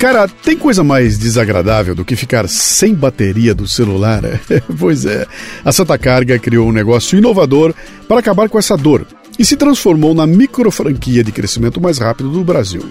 [0.00, 4.22] Cara, tem coisa mais desagradável do que ficar sem bateria do celular?
[4.80, 5.26] pois é,
[5.62, 7.74] a Santa Carga criou um negócio inovador
[8.08, 9.06] para acabar com essa dor
[9.38, 12.82] e se transformou na micro franquia de crescimento mais rápido do Brasil.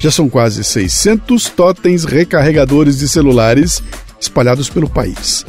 [0.00, 3.82] Já são quase 600 totens recarregadores de celulares
[4.18, 5.44] espalhados pelo país.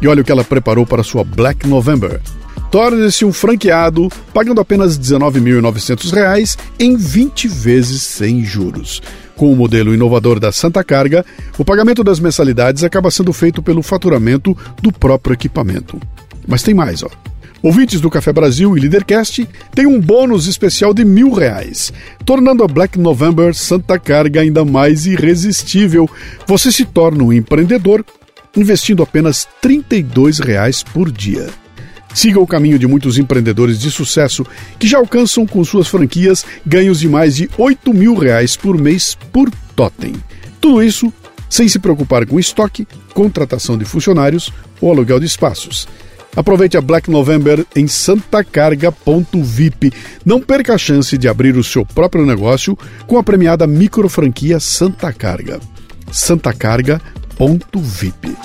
[0.00, 2.22] E olha o que ela preparou para sua Black November.
[2.70, 9.00] Torne-se um franqueado pagando apenas R$ 19.900 em 20 vezes sem juros.
[9.36, 11.24] Com o modelo inovador da Santa Carga,
[11.56, 15.98] o pagamento das mensalidades acaba sendo feito pelo faturamento do próprio equipamento.
[16.46, 17.08] Mas tem mais, ó.
[17.62, 21.92] Ouvintes do Café Brasil e Leadercast têm um bônus especial de mil reais,
[22.24, 26.08] tornando a Black November Santa Carga ainda mais irresistível.
[26.46, 28.04] Você se torna um empreendedor
[28.56, 31.48] investindo apenas 32 reais por dia.
[32.18, 34.44] Siga o caminho de muitos empreendedores de sucesso
[34.76, 39.16] que já alcançam com suas franquias ganhos de mais de 8 mil reais por mês
[39.32, 40.14] por totem.
[40.60, 41.12] Tudo isso
[41.48, 45.86] sem se preocupar com estoque, contratação de funcionários ou aluguel de espaços.
[46.34, 49.92] Aproveite a Black November em santacarga.vip.
[50.24, 54.58] Não perca a chance de abrir o seu próprio negócio com a premiada micro franquia
[54.58, 55.60] Santa Carga.
[56.10, 58.36] santacarga.vip.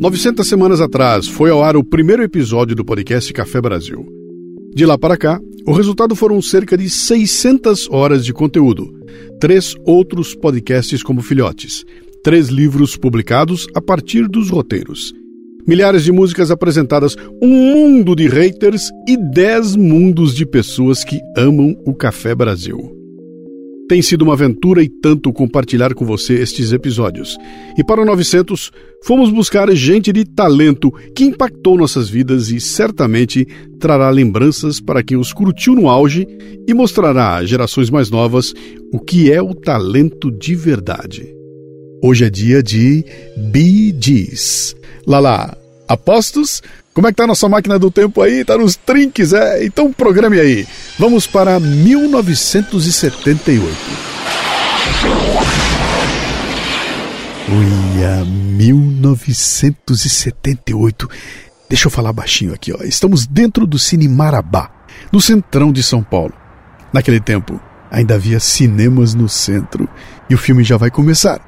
[0.00, 4.02] 900 semanas atrás foi ao ar o primeiro episódio do podcast Café Brasil.
[4.74, 8.90] De lá para cá, o resultado foram cerca de 600 horas de conteúdo,
[9.38, 11.84] três outros podcasts como filhotes,
[12.24, 15.12] três livros publicados a partir dos roteiros,
[15.68, 21.76] milhares de músicas apresentadas, um mundo de haters e dez mundos de pessoas que amam
[21.84, 22.99] o Café Brasil.
[23.90, 27.36] Tem sido uma aventura e tanto compartilhar com você estes episódios.
[27.76, 28.70] E para o 900,
[29.02, 33.44] fomos buscar gente de talento que impactou nossas vidas e certamente
[33.80, 36.24] trará lembranças para quem os curtiu no auge
[36.68, 38.54] e mostrará às gerações mais novas
[38.92, 41.26] o que é o talento de verdade.
[42.00, 43.04] Hoje é dia de
[43.50, 44.76] Bee Gees.
[45.04, 46.62] Lala, apostos?
[46.92, 48.44] Como é que tá a nossa máquina do tempo aí?
[48.44, 49.64] Tá nos trinques, é?
[49.64, 50.66] Então programe aí.
[50.98, 53.76] Vamos para 1978.
[57.48, 61.08] Uia, 1978.
[61.68, 62.78] Deixa eu falar baixinho aqui, ó.
[62.82, 64.68] Estamos dentro do Cine Marabá,
[65.12, 66.34] no centrão de São Paulo.
[66.92, 69.88] Naquele tempo, ainda havia cinemas no centro
[70.28, 71.40] e o filme já vai começar.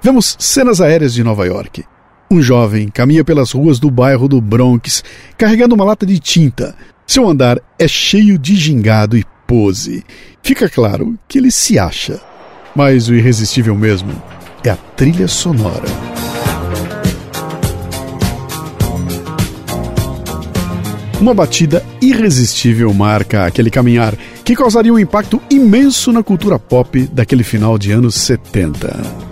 [0.00, 1.84] Vemos cenas aéreas de Nova York.
[2.32, 5.04] Um jovem caminha pelas ruas do bairro do Bronx
[5.36, 6.74] carregando uma lata de tinta.
[7.06, 10.02] Seu andar é cheio de gingado e pose.
[10.42, 12.18] Fica claro que ele se acha.
[12.74, 14.10] Mas o irresistível mesmo
[14.64, 15.84] é a trilha sonora.
[21.20, 27.44] Uma batida irresistível marca aquele caminhar que causaria um impacto imenso na cultura pop daquele
[27.44, 29.31] final de anos 70.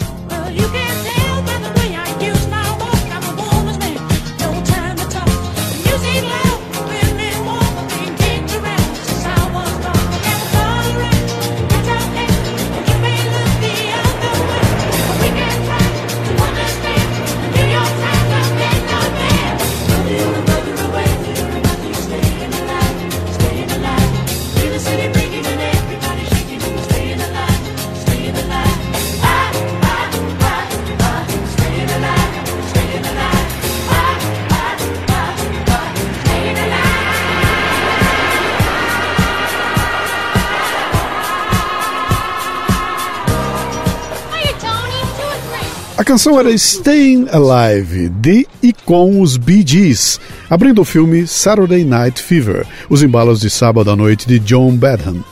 [46.04, 50.18] Canção era Staying Alive, de e com os Bee Gees,
[50.48, 55.22] abrindo o filme Saturday Night Fever, os embalos de sábado à noite de John Badham.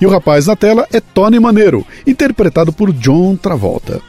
[0.00, 4.00] E o rapaz na tela é Tony Maneiro, interpretado por John Travolta.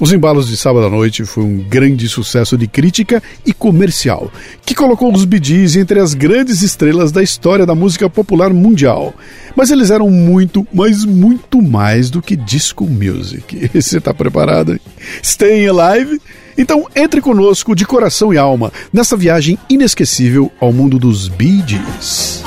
[0.00, 4.32] Os Embalos de Sábado à Noite foi um grande sucesso de crítica e comercial,
[4.64, 9.14] que colocou os Gees entre as grandes estrelas da história da música popular mundial.
[9.54, 13.70] Mas eles eram muito, mas muito mais do que disco music.
[13.74, 14.80] Você está preparado?
[15.22, 16.20] Staying Alive?
[16.56, 22.42] Então entre conosco de coração e alma nessa viagem inesquecível ao mundo dos Bee Gees.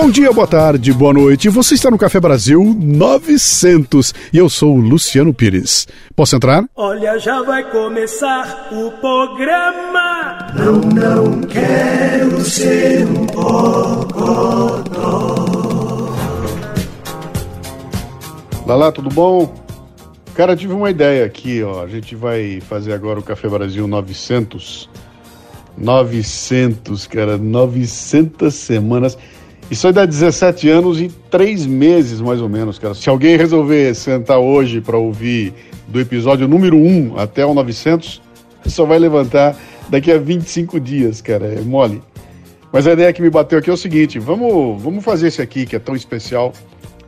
[0.00, 1.48] Bom dia, boa tarde, boa noite.
[1.48, 5.88] Você está no Café Brasil 900 e eu sou o Luciano Pires.
[6.14, 6.64] Posso entrar?
[6.76, 10.52] Olha, já vai começar o programa.
[10.54, 14.84] Não, não quero ser um bocodó.
[18.64, 19.52] Lala, tudo bom?
[20.32, 21.82] Cara, tive uma ideia aqui, ó.
[21.82, 24.88] A gente vai fazer agora o Café Brasil 900.
[25.76, 29.18] 900, cara, 900 semanas.
[29.70, 32.94] Isso aí dá 17 anos e 3 meses, mais ou menos, cara.
[32.94, 35.52] Se alguém resolver sentar hoje para ouvir
[35.86, 38.22] do episódio número 1 até o 900,
[38.66, 39.54] só vai levantar
[39.90, 41.46] daqui a 25 dias, cara.
[41.46, 42.02] É mole.
[42.72, 45.66] Mas a ideia que me bateu aqui é o seguinte: vamos, vamos fazer esse aqui
[45.66, 46.52] que é tão especial,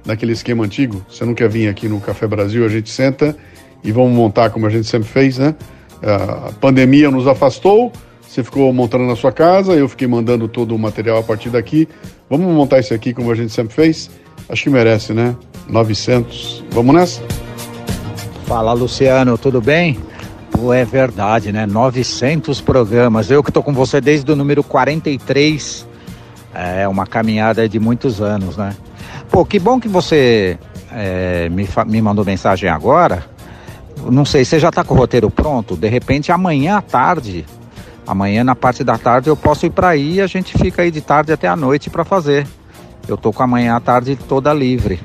[0.05, 1.05] naquele esquema antigo.
[1.09, 3.37] Você não quer vir aqui no Café Brasil, a gente senta
[3.83, 5.55] e vamos montar como a gente sempre fez, né?
[6.03, 7.93] A pandemia nos afastou,
[8.27, 11.89] você ficou montando na sua casa, eu fiquei mandando todo o material a partir daqui.
[12.31, 14.09] Vamos montar isso aqui como a gente sempre fez?
[14.49, 15.35] Acho que merece, né?
[15.69, 16.65] 900.
[16.71, 17.21] Vamos nessa?
[18.47, 19.99] Fala, Luciano, tudo bem?
[20.53, 21.67] Pô, é verdade, né?
[21.67, 23.33] 900 programas.
[23.33, 25.85] Eu que tô com você desde o número 43.
[26.55, 28.77] É uma caminhada de muitos anos, né?
[29.29, 30.57] Pô, que bom que você
[30.93, 33.25] é, me, me mandou mensagem agora.
[34.09, 35.77] Não sei, você já tá com o roteiro pronto?
[35.77, 37.45] De repente, amanhã à tarde
[38.07, 40.91] Amanhã, na parte da tarde, eu posso ir para aí e a gente fica aí
[40.91, 42.47] de tarde até a noite para fazer.
[43.07, 45.01] Eu tô com a manhã à tarde toda livre.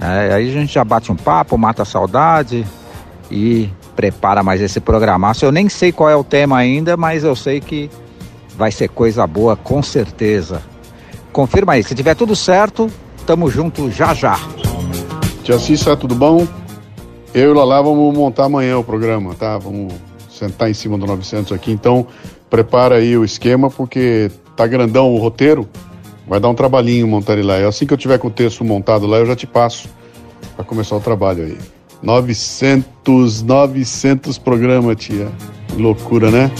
[0.00, 2.66] É, aí a gente já bate um papo, mata a saudade
[3.30, 5.44] e prepara mais esse programaço.
[5.44, 7.90] Eu nem sei qual é o tema ainda, mas eu sei que
[8.56, 10.62] vai ser coisa boa, com certeza.
[11.32, 12.90] Confirma aí, se tiver tudo certo,
[13.26, 14.38] tamo junto já já.
[15.42, 16.46] Tia Cissa, tudo bom?
[17.34, 19.58] Eu e Lala vamos montar amanhã o programa, tá?
[19.58, 19.92] Vamos
[20.36, 21.70] sentar em cima do 900 aqui.
[21.70, 22.06] Então,
[22.50, 25.68] prepara aí o esquema, porque tá grandão o roteiro.
[26.26, 27.60] Vai dar um trabalhinho montar ele lá.
[27.60, 29.88] E assim que eu tiver com o texto montado lá, eu já te passo
[30.54, 31.58] para começar o trabalho aí.
[32.02, 35.28] 900, 900 programa, tia.
[35.76, 36.50] Loucura, né?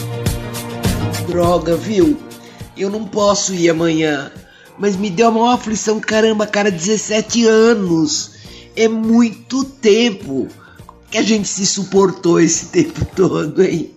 [1.26, 2.16] Droga, viu?
[2.76, 4.30] Eu não posso ir amanhã.
[4.78, 8.32] Mas me deu uma aflição, caramba, cara, 17 anos.
[8.76, 10.48] É muito tempo
[11.10, 13.90] que a gente se suportou esse tempo todo, hein?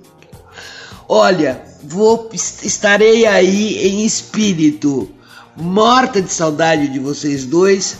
[1.07, 5.09] Olha, vou estarei aí em espírito,
[5.55, 7.97] morta de saudade de vocês dois.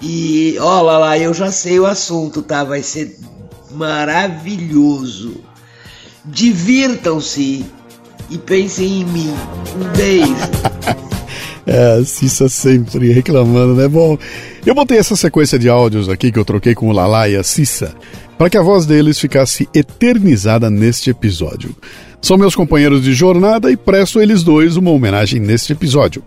[0.00, 2.64] E olha lá, eu já sei o assunto, tá?
[2.64, 3.16] Vai ser
[3.70, 5.36] maravilhoso.
[6.24, 7.64] Divirtam-se
[8.28, 9.34] e pensem em mim.
[9.76, 10.34] Um beijo.
[11.66, 13.88] é, Cissa sempre reclamando, né?
[13.88, 14.18] Bom,
[14.64, 17.42] eu botei essa sequência de áudios aqui que eu troquei com o Lala e a
[17.42, 17.94] Cissa
[18.38, 21.74] para que a voz deles ficasse eternizada neste episódio.
[22.22, 26.22] São meus companheiros de jornada e presto a eles dois uma homenagem neste episódio.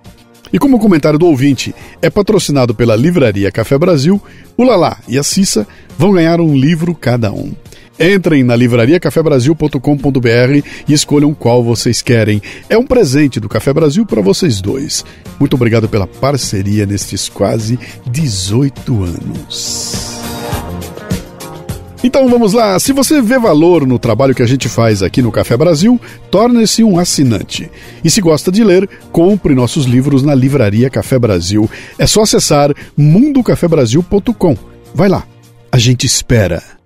[0.53, 4.21] E como comentário do ouvinte é patrocinado pela Livraria Café Brasil,
[4.57, 5.65] o Lalá e a Cissa
[5.97, 7.53] vão ganhar um livro cada um.
[7.99, 12.41] Entrem na livrariacafebrasil.com.br e escolham qual vocês querem.
[12.67, 15.05] É um presente do Café Brasil para vocês dois.
[15.39, 20.20] Muito obrigado pela parceria nestes quase 18 anos.
[22.03, 25.31] Então vamos lá, se você vê valor no trabalho que a gente faz aqui no
[25.31, 26.01] Café Brasil,
[26.31, 27.69] torne-se um assinante.
[28.03, 31.69] E se gosta de ler, compre nossos livros na Livraria Café Brasil.
[31.99, 34.57] É só acessar mundocafebrasil.com.
[34.95, 35.23] Vai lá,
[35.71, 36.80] a gente espera.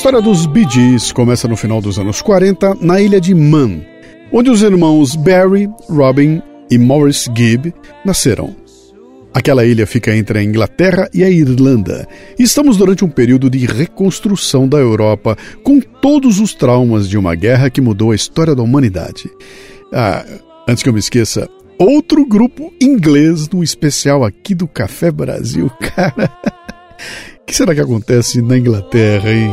[0.00, 3.82] História dos Bee Gees começa no final dos anos 40, na ilha de Man,
[4.32, 6.40] onde os irmãos Barry, Robin
[6.70, 8.56] e Morris Gibb nasceram.
[9.34, 12.08] Aquela ilha fica entre a Inglaterra e a Irlanda.
[12.38, 17.34] E estamos durante um período de reconstrução da Europa, com todos os traumas de uma
[17.34, 19.30] guerra que mudou a história da humanidade.
[19.92, 20.24] Ah,
[20.66, 21.46] antes que eu me esqueça,
[21.78, 26.32] outro grupo inglês no especial aqui do Café Brasil, cara.
[27.42, 29.50] O que será que acontece na Inglaterra, hein?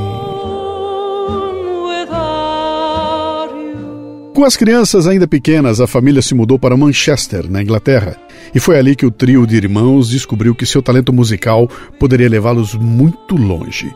[4.37, 8.15] Com as crianças ainda pequenas, a família se mudou para Manchester, na Inglaterra,
[8.53, 11.67] e foi ali que o trio de irmãos descobriu que seu talento musical
[11.99, 13.91] poderia levá-los muito longe.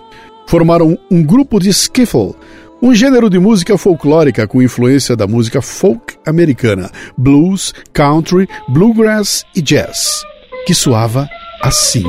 [0.47, 2.33] Formaram um grupo de skiffle,
[2.81, 9.61] um gênero de música folclórica com influência da música folk americana, blues, country, bluegrass e
[9.61, 10.23] jazz,
[10.65, 11.29] que soava
[11.61, 12.03] assim.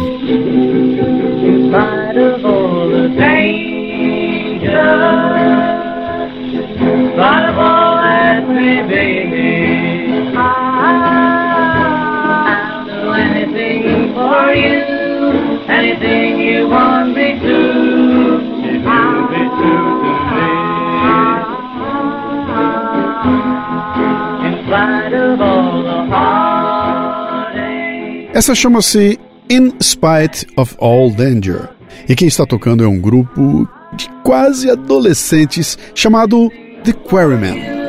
[15.82, 17.58] Anything you want me to.
[18.62, 20.46] If you be true to me.
[24.46, 27.60] In spite of all the heartache.
[28.34, 31.68] Essa chama-se In Spite of All Danger.
[32.08, 36.48] E quem está tocando é um grupo de quase adolescentes chamado
[36.84, 37.82] The Quarrymen.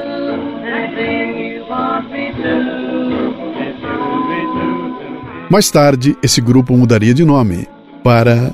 [5.50, 7.68] Mais tarde, esse grupo mudaria de nome
[8.04, 8.52] para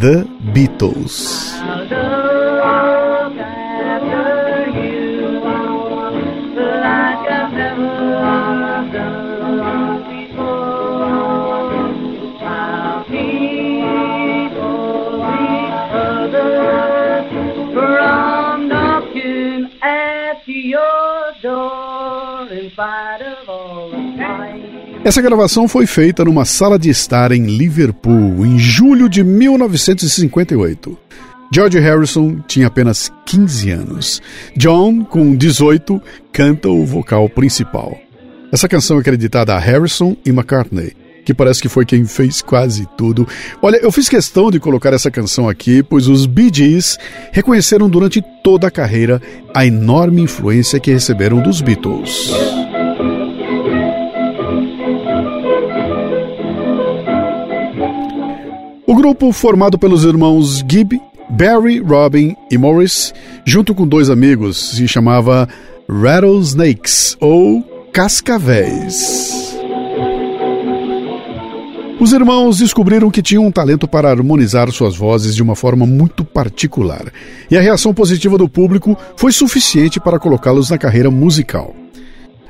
[0.00, 1.54] The Beatles.
[25.08, 30.98] Essa gravação foi feita numa sala de estar em Liverpool em julho de 1958.
[31.50, 34.20] George Harrison tinha apenas 15 anos.
[34.54, 35.98] John, com 18,
[36.30, 37.96] canta o vocal principal.
[38.52, 40.92] Essa canção é acreditada a Harrison e McCartney,
[41.24, 43.26] que parece que foi quem fez quase tudo.
[43.62, 46.98] Olha, eu fiz questão de colocar essa canção aqui, pois os Bee Gees
[47.32, 49.22] reconheceram durante toda a carreira
[49.54, 52.30] a enorme influência que receberam dos Beatles.
[58.88, 63.12] O grupo, formado pelos irmãos Gibb, Barry, Robin e Morris,
[63.44, 65.46] junto com dois amigos, se chamava
[65.86, 69.58] Rattlesnakes ou Cascavéis.
[72.00, 76.24] Os irmãos descobriram que tinham um talento para harmonizar suas vozes de uma forma muito
[76.24, 77.12] particular,
[77.50, 81.76] e a reação positiva do público foi suficiente para colocá-los na carreira musical.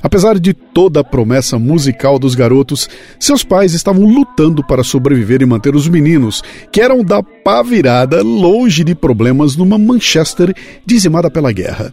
[0.03, 2.89] Apesar de toda a promessa musical dos garotos,
[3.19, 8.23] seus pais estavam lutando para sobreviver e manter os meninos, que eram da pá virada,
[8.23, 10.55] longe de problemas numa Manchester
[10.87, 11.93] dizimada pela guerra.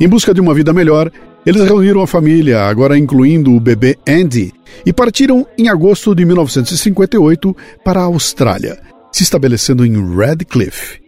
[0.00, 1.10] Em busca de uma vida melhor,
[1.44, 4.52] eles reuniram a família, agora incluindo o bebê Andy,
[4.86, 8.78] e partiram em agosto de 1958 para a Austrália,
[9.10, 11.01] se estabelecendo em Redcliffe.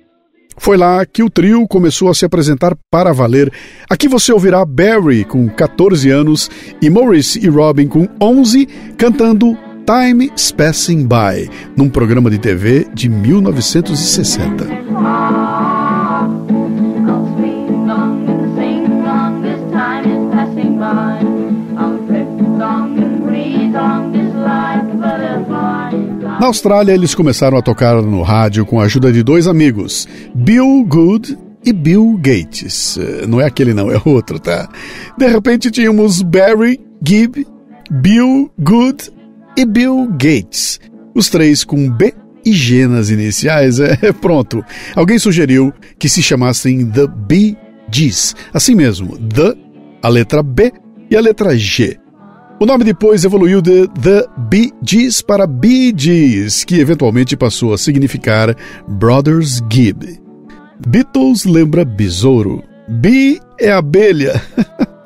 [0.57, 3.53] Foi lá que o trio começou a se apresentar para valer.
[3.89, 9.57] Aqui você ouvirá Barry com 14 anos e Morris e Robin com 11 cantando
[9.87, 15.44] Time Passing By, num programa de TV de 1960.
[26.45, 30.85] Na Austrália, eles começaram a tocar no rádio com a ajuda de dois amigos, Bill
[30.87, 32.99] Good e Bill Gates.
[32.99, 34.69] Eh, não é aquele não, é outro, tá?
[35.17, 37.47] De repente tínhamos Barry, Gibb,
[37.91, 39.11] Bill Good
[39.57, 40.81] e Bill Gates.
[41.15, 42.13] Os três com B
[42.45, 43.81] e G nas iniciais.
[43.81, 44.63] É pronto.
[44.95, 47.57] Alguém sugeriu que se chamassem The Bee
[47.91, 48.37] Gees.
[48.53, 49.55] Assim mesmo, The,
[50.03, 50.71] a letra B
[51.11, 51.99] e a letra G.
[52.61, 57.79] O nome depois evoluiu de The Bee Gees para Bee Gees, que eventualmente passou a
[57.79, 58.55] significar
[58.87, 60.21] Brothers Gibb.
[60.87, 62.63] Beatles lembra besouro.
[62.89, 64.41] Bee é abelha.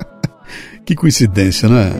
[0.85, 1.91] que coincidência, né?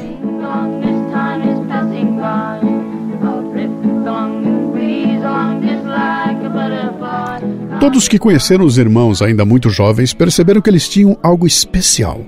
[7.79, 12.23] Todos que conheceram os irmãos ainda muito jovens perceberam que eles tinham algo especial.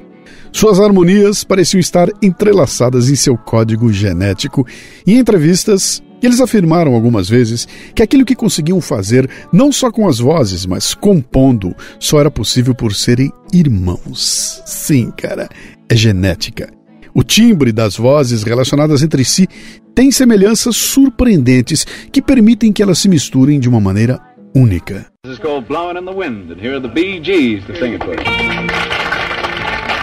[0.51, 4.67] Suas harmonias pareciam estar entrelaçadas em seu código genético.
[5.07, 10.19] Em entrevistas, eles afirmaram algumas vezes que aquilo que conseguiam fazer, não só com as
[10.19, 14.61] vozes, mas compondo, só era possível por serem irmãos.
[14.65, 15.49] Sim, cara,
[15.89, 16.69] é genética.
[17.13, 19.47] O timbre das vozes relacionadas entre si
[19.95, 24.19] tem semelhanças surpreendentes que permitem que elas se misturem de uma maneira
[24.55, 25.07] única.
[25.23, 28.13] This is called Blowing in the Wind, and here are the to sing it for
[28.13, 29.00] you.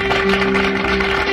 [0.01, 1.28] Thank you.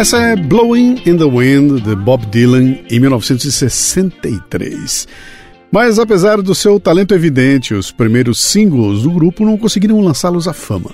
[0.00, 5.06] Essa é Blowing in the Wind de Bob Dylan em 1963.
[5.70, 10.54] Mas apesar do seu talento evidente, os primeiros singles do grupo não conseguiram lançá-los à
[10.54, 10.90] fama.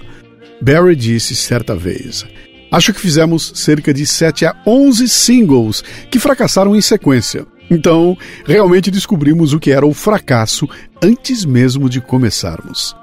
[0.60, 2.26] Barry disse certa vez:
[2.68, 7.46] Acho que fizemos cerca de 7 a 11 singles que fracassaram em sequência.
[7.70, 10.68] Então, realmente descobrimos o que era o fracasso
[11.00, 12.96] antes mesmo de começarmos.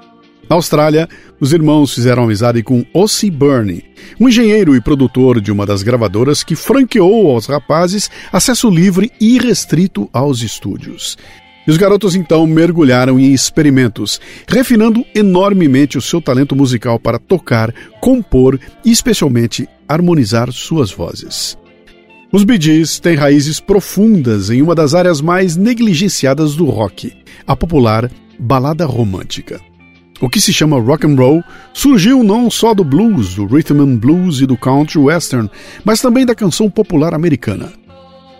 [0.48, 1.08] Na Austrália,
[1.40, 3.84] os irmãos fizeram amizade com Ossie Burney,
[4.20, 9.38] um engenheiro e produtor de uma das gravadoras que franqueou aos rapazes acesso livre e
[9.38, 11.16] restrito aos estúdios.
[11.66, 17.72] E os garotos então mergulharam em experimentos, refinando enormemente o seu talento musical para tocar,
[18.02, 21.56] compor e, especialmente, harmonizar suas vozes.
[22.30, 27.12] Os Bee Gees têm raízes profundas em uma das áreas mais negligenciadas do rock,
[27.46, 29.58] a popular balada romântica.
[30.24, 33.96] O que se chama rock and roll surgiu não só do blues, do rhythm and
[33.96, 35.50] blues e do country western,
[35.84, 37.70] mas também da canção popular americana.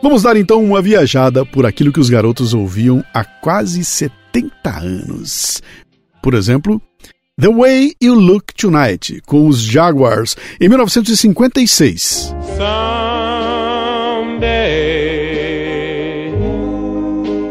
[0.02, 5.62] Vamos dar então uma viajada por aquilo que os garotos ouviam há quase 70 anos.
[6.22, 6.80] Por exemplo,
[7.38, 12.34] The Way You Look Tonight, com os Jaguars, em 1956.
[14.16, 14.40] Someday,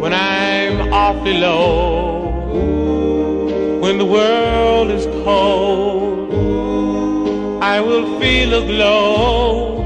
[0.01, 1.82] when I'm awfully low.
[4.13, 6.31] World is cold,
[7.63, 9.81] I will feel a glow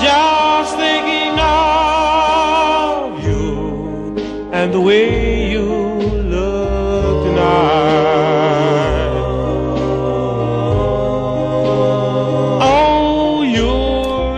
[0.00, 4.16] just thinking of you
[4.52, 5.66] and the way you
[6.34, 8.32] look tonight.
[12.62, 13.44] Oh,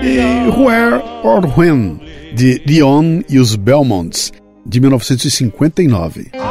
[0.03, 2.01] e Where or When,
[2.35, 4.33] de Dion e os Belmonts,
[4.67, 6.44] de 1959.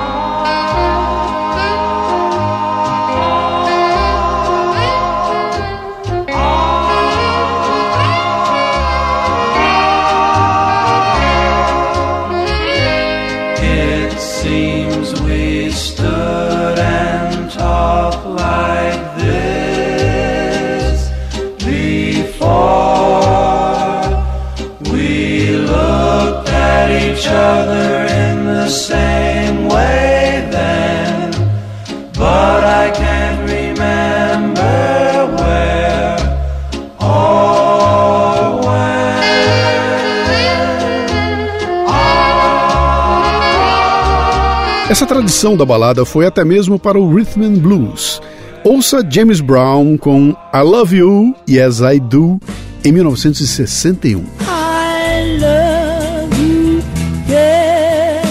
[44.93, 48.21] Essa tradição da balada foi até mesmo para o rhythm and blues.
[48.63, 52.39] Ouça James Brown com I Love You, Yes I Do,
[52.86, 54.19] em 1961.
[54.19, 56.79] I love you,
[57.27, 58.23] yes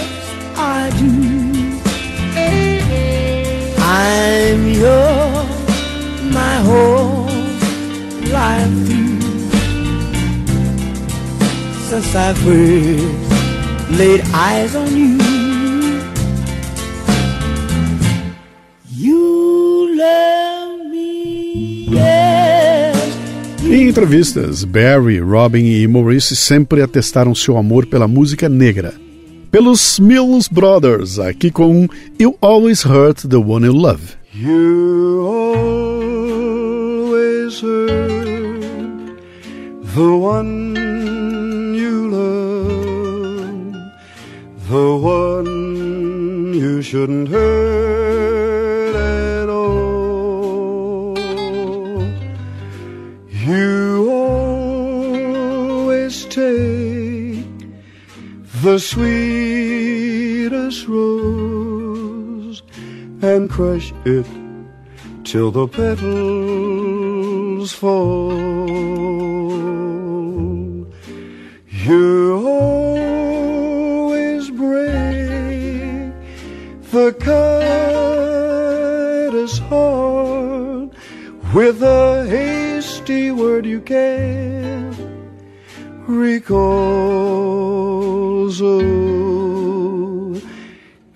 [0.57, 1.11] I do.
[3.83, 5.49] I'm yours,
[6.31, 7.27] my whole
[8.31, 9.19] life through.
[11.89, 15.22] Since I first laid eyes on you.
[23.73, 28.93] Em entrevistas, Barry, Robin e Maurice sempre atestaram seu amor pela música negra.
[29.51, 31.89] Pelos Mills Brothers, aqui com
[32.21, 34.03] You Always Hurt the One You Love.
[34.35, 35.27] You
[37.09, 38.61] always hurt
[39.95, 40.75] the one
[41.75, 43.73] you love,
[44.69, 48.62] the one you shouldn't hurt
[58.63, 62.63] the sweetest rose
[63.21, 64.25] and crush it
[65.25, 68.31] till the petals fall.
[71.67, 76.13] You always break
[76.93, 77.99] the kindest
[79.63, 80.91] heart
[81.53, 84.97] with a hasty word you can't
[86.07, 87.92] recall.
[88.53, 88.81] So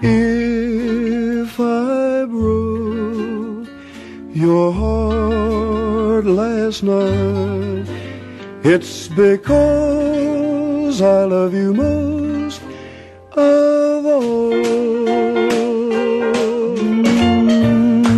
[0.00, 3.68] if I broke
[4.32, 7.84] your heart last night,
[8.64, 12.62] it's because I love you most
[13.32, 14.56] of all.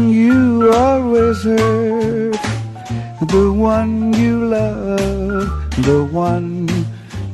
[0.07, 0.71] You
[1.43, 2.39] hurt
[3.27, 5.49] the one you love,
[5.83, 6.69] the one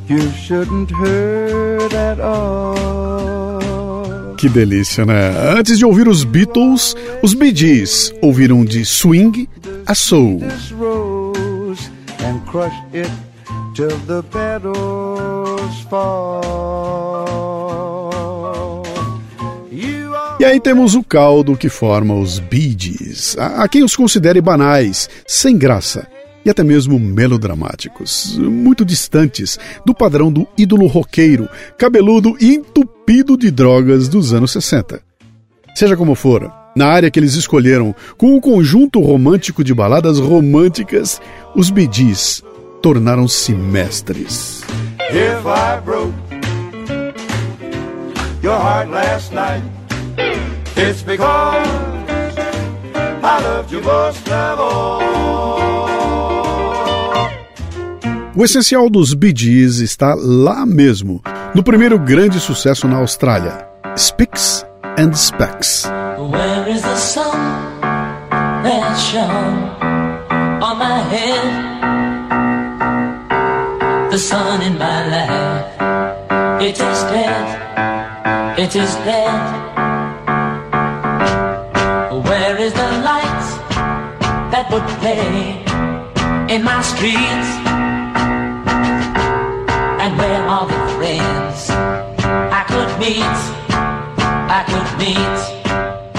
[0.09, 3.55] you shouldn't hurt at all.
[4.37, 5.33] Que delícia, né?
[5.59, 9.49] Antes de ouvir os Beatles, os Bee Gees ouviram de swing
[9.87, 10.41] a soul.
[13.75, 16.45] till the petals fall.
[20.39, 24.41] E aí temos o caldo que forma os Bee Gees, a, a quem os considere
[24.41, 26.07] banais, sem graça
[26.45, 33.51] e até mesmo melodramáticos, muito distantes do padrão do ídolo roqueiro, cabeludo e entupido de
[33.51, 35.01] drogas dos anos 60.
[35.75, 41.21] Seja como for, na área que eles escolheram, com um conjunto romântico de baladas românticas,
[41.55, 42.43] os Gees
[42.83, 44.63] tornaram-se mestres.
[45.11, 46.13] If I broke
[48.43, 49.63] your heart last night,
[50.77, 51.69] it's because
[53.23, 56.04] I loved you most of all.
[58.37, 61.23] O essencial dos Bee Gees está lá mesmo,
[61.55, 63.65] no primeiro grande sucesso na Austrália,
[63.97, 64.67] Spicks
[64.99, 65.85] and Specks.
[66.19, 67.31] Where is the sun
[68.65, 69.71] that shone
[70.61, 71.45] on my head?
[74.11, 75.69] The sun in my life,
[76.61, 77.47] it is dead,
[78.59, 79.31] it is dead.
[82.11, 83.45] Where is the light
[84.51, 85.63] that would play
[86.53, 87.84] in my streets?
[90.17, 93.19] Friends I could meet?
[94.49, 95.55] I could meet.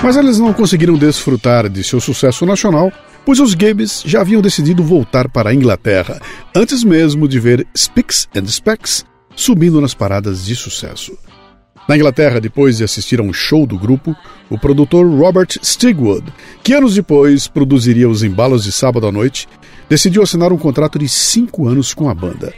[0.04, 2.92] Mas eles não conseguiram desfrutar de seu sucesso nacional,
[3.26, 6.22] pois os Gabes já haviam decidido voltar para a Inglaterra,
[6.56, 9.06] antes mesmo de ver Spicks and Specks
[9.36, 11.18] subindo nas paradas de sucesso.
[11.88, 14.16] Na Inglaterra, depois de assistir a um show do grupo,
[14.50, 19.48] o produtor Robert Stigwood, que anos depois produziria os embalos de sábado à noite,
[19.88, 22.54] decidiu assinar um contrato de cinco anos com a banda.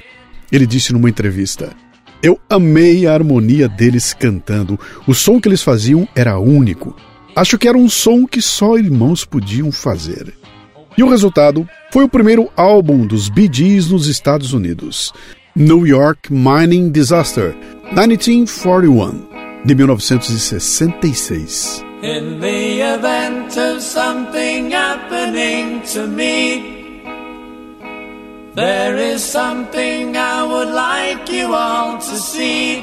[0.52, 1.76] Ele disse numa entrevista:
[2.22, 4.80] Eu amei a harmonia deles cantando.
[5.08, 6.96] O som que eles faziam era único.
[7.36, 10.34] Acho que era um som que só irmãos podiam fazer.
[10.98, 15.14] E o resultado foi o primeiro álbum dos Bee Gees nos Estados Unidos,
[15.56, 17.56] New York Mining Disaster,
[17.92, 19.28] 1941,
[19.64, 21.86] de 1966.
[22.02, 26.77] In the event of something happening to me
[28.58, 32.80] There is something I would like you all to see.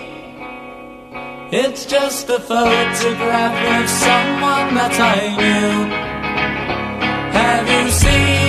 [1.50, 5.74] It's just a photograph of someone that I knew.
[7.40, 8.43] Have you seen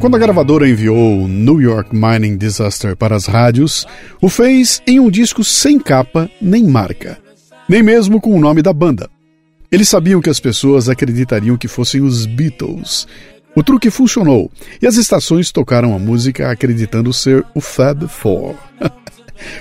[0.00, 3.86] Quando a gravadora enviou New York Mining Disaster para as rádios,
[4.18, 7.18] o fez em um disco sem capa nem marca,
[7.68, 9.10] nem mesmo com o nome da banda.
[9.70, 13.06] Eles sabiam que as pessoas acreditariam que fossem os Beatles.
[13.54, 18.54] O truque funcionou e as estações tocaram a música acreditando ser o Fab Four.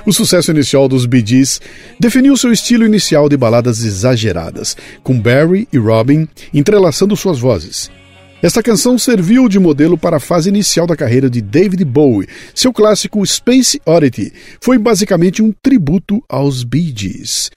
[0.06, 1.62] O sucesso inicial dos Bee Gees
[1.98, 7.90] definiu seu estilo inicial de baladas exageradas, com Barry e Robin entrelaçando suas vozes.
[8.42, 12.28] Esta canção serviu de modelo para a fase inicial da carreira de David Bowie.
[12.56, 17.52] Seu clássico Space Oddity foi basicamente um tributo aos Bee Gees.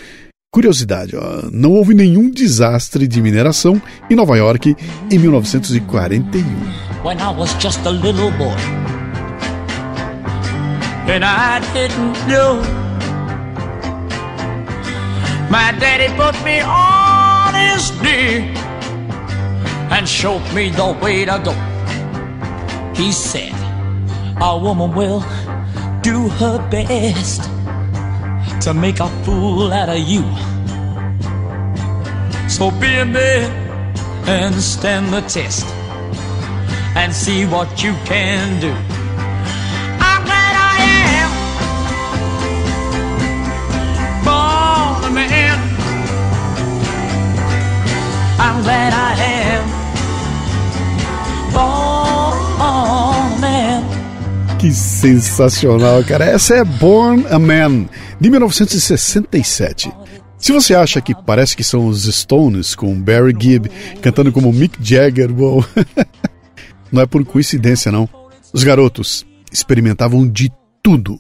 [0.53, 4.77] Curiosidade, ó, não houve nenhum desastre de mineração em Nova York
[5.09, 6.43] em 1941.
[7.05, 8.57] When I was just a little boy
[11.09, 12.61] and I didn't know
[15.49, 18.62] My daddy put me on his knee
[19.93, 21.53] and showed me the way to go.
[22.95, 23.53] He said,
[24.41, 25.21] A woman will
[26.01, 27.43] do her best
[28.65, 30.23] to make a fool out of you.
[32.49, 33.51] So be a man
[34.27, 35.67] and stand the test
[36.97, 38.73] and see what you can do.
[40.11, 40.77] I'm glad I
[41.21, 41.31] am
[44.25, 45.59] born a man.
[48.39, 49.42] I'm glad I am
[54.63, 56.25] Que sensacional, cara.
[56.25, 57.89] Essa é Born a Man,
[58.21, 59.91] de 1967.
[60.39, 63.69] Se você acha que parece que são os Stones com Barry Gibb
[64.01, 65.65] cantando como Mick Jagger, bom,
[66.93, 68.09] não é por coincidência não.
[68.53, 70.49] Os garotos experimentavam de
[70.81, 71.19] tudo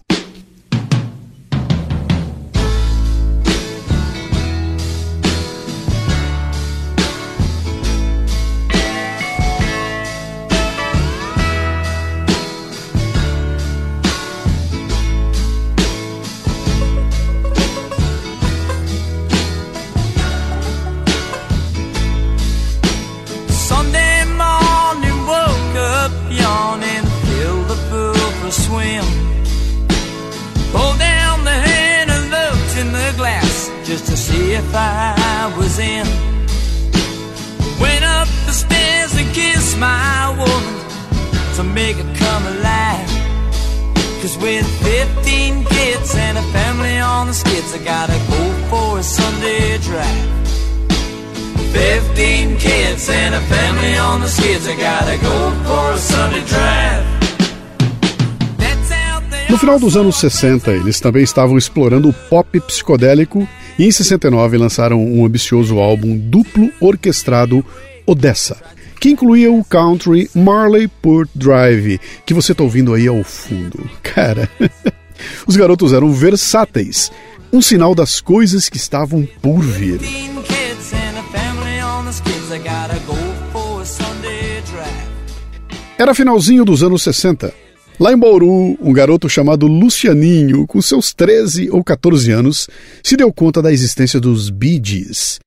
[44.42, 49.78] with 15 kids and a family on the skids, I gotta go for a Sunday
[49.78, 50.42] drive.
[51.72, 57.22] 15 kids and a family on the skids, I gotta go for a Sunday drive.
[59.48, 63.46] No final dos anos 60, eles também estavam explorando o pop psicodélico
[63.78, 67.64] e em 69 lançaram um ambicioso álbum duplo orquestrado
[68.06, 68.56] Odessa,
[69.02, 73.90] que incluía o country Marley Port Drive, que você está ouvindo aí ao fundo.
[74.00, 74.48] Cara,
[75.44, 77.10] os garotos eram versáteis,
[77.52, 79.98] um sinal das coisas que estavam por vir.
[85.98, 87.52] Era finalzinho dos anos 60
[87.98, 92.68] Lá em Bauru, um garoto chamado Lucianinho, com seus 13 ou 14 anos,
[93.02, 95.38] se deu conta da existência dos Bee Gees.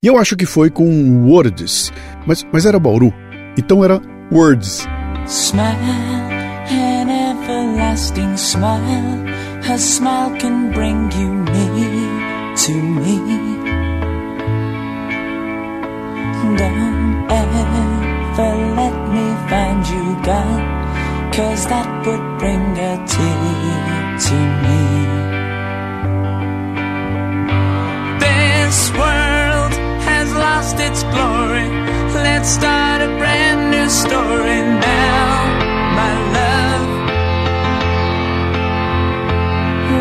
[0.00, 1.92] E eu acho que foi com Words,
[2.24, 3.12] mas, mas era Bauru,
[3.58, 4.86] então era Words.
[5.26, 5.74] Smile,
[6.70, 9.24] an everlasting smile,
[9.68, 13.18] a smile can bring you near to me.
[16.56, 20.62] Don't ever let me find you gone.
[21.32, 24.78] Cause that would bring a tear to me.
[28.20, 29.27] This world
[30.68, 31.66] lost its glory.
[32.14, 35.44] Let's start a brand new story now,
[35.96, 36.88] my love.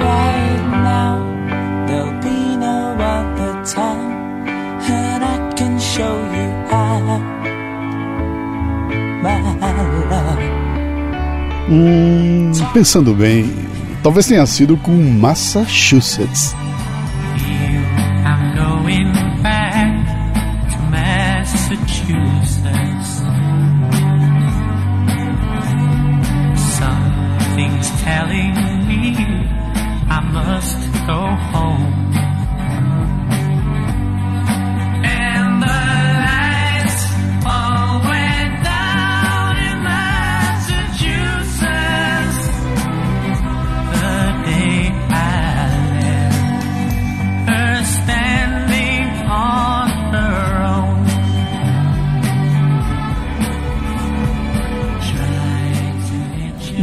[0.03, 4.47] Right now, there'll be no other time,
[4.89, 7.19] and I can show you how,
[9.21, 9.39] my
[10.09, 10.39] love.
[11.69, 13.53] Hum, pensando bem,
[14.01, 16.55] talvez tenha sido com Massachusetts.
[31.07, 31.76] Must go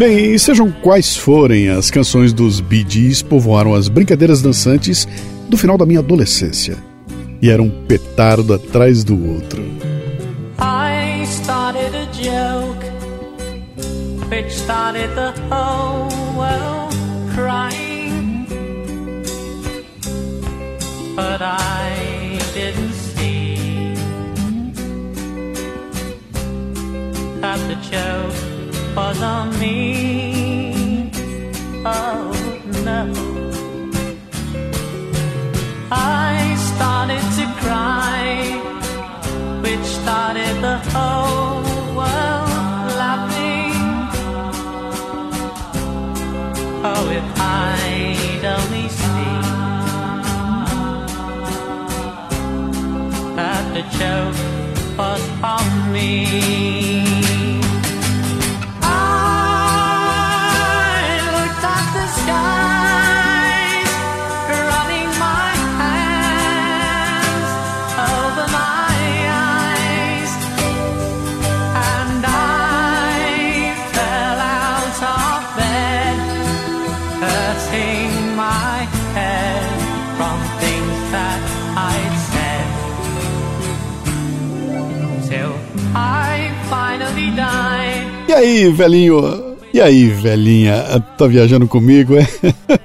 [0.06, 5.08] Bem, sejam quais forem as canções dos Bee Gees povoaram as brincadeiras dançantes
[5.48, 6.76] do final da minha adolescência.
[7.40, 9.62] E era um petardo atrás do outro.
[10.60, 12.84] I started a joke
[14.30, 16.94] which started the whole world
[17.34, 18.46] crying
[21.16, 23.94] But I didn't see
[27.40, 28.43] that the joke
[28.94, 31.10] was on me.
[31.84, 32.30] Oh
[32.84, 33.12] no.
[35.90, 38.22] I started to cry,
[39.62, 41.62] which started the whole
[41.98, 43.74] world laughing.
[46.86, 49.42] Oh, if I'd only seen
[53.34, 54.38] that the joke
[54.98, 56.93] was on me.
[88.34, 89.56] E aí, velhinho?
[89.72, 90.74] E aí, velhinha?
[91.16, 92.26] Tá viajando comigo, é?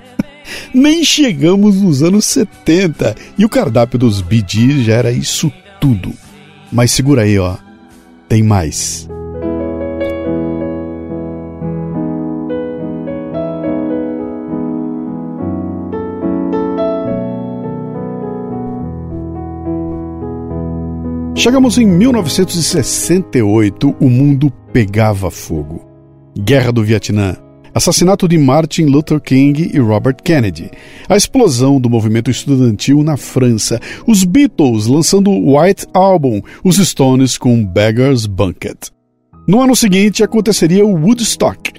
[0.71, 6.13] Nem chegamos nos anos 70 e o cardápio dos Gees já era isso tudo.
[6.71, 7.57] Mas segura aí, ó.
[8.27, 9.09] Tem mais.
[21.39, 25.87] Chegamos em 1968, o mundo pegava fogo.
[26.37, 27.37] Guerra do Vietnã,
[27.73, 30.69] assassinato de Martin Luther King e Robert Kennedy,
[31.07, 37.37] a explosão do movimento estudantil na França, os Beatles lançando o White Album, os Stones
[37.37, 38.75] com Beggar's Banquet.
[39.47, 41.71] No ano seguinte aconteceria o Woodstock,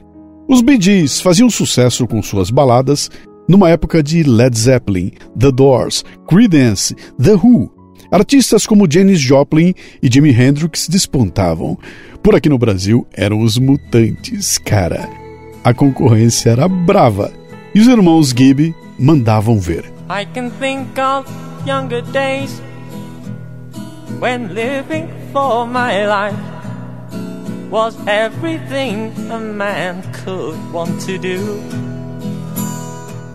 [0.49, 3.11] Os Bee Gees faziam sucesso com suas baladas
[3.46, 7.80] numa época de Led Zeppelin, The Doors, Creedence, The Who.
[8.11, 11.79] Artistas como Janis Joplin e Jimi Hendrix despontavam.
[12.23, 15.09] Por aqui no Brasil eram os Mutantes, cara.
[15.62, 17.33] A concorrência era brava
[17.75, 19.85] e os irmãos Gibby mandavam ver.
[20.11, 21.31] I can think of
[21.66, 22.61] younger days
[24.20, 26.37] when living for my life
[27.70, 31.89] was everything a man could want to do.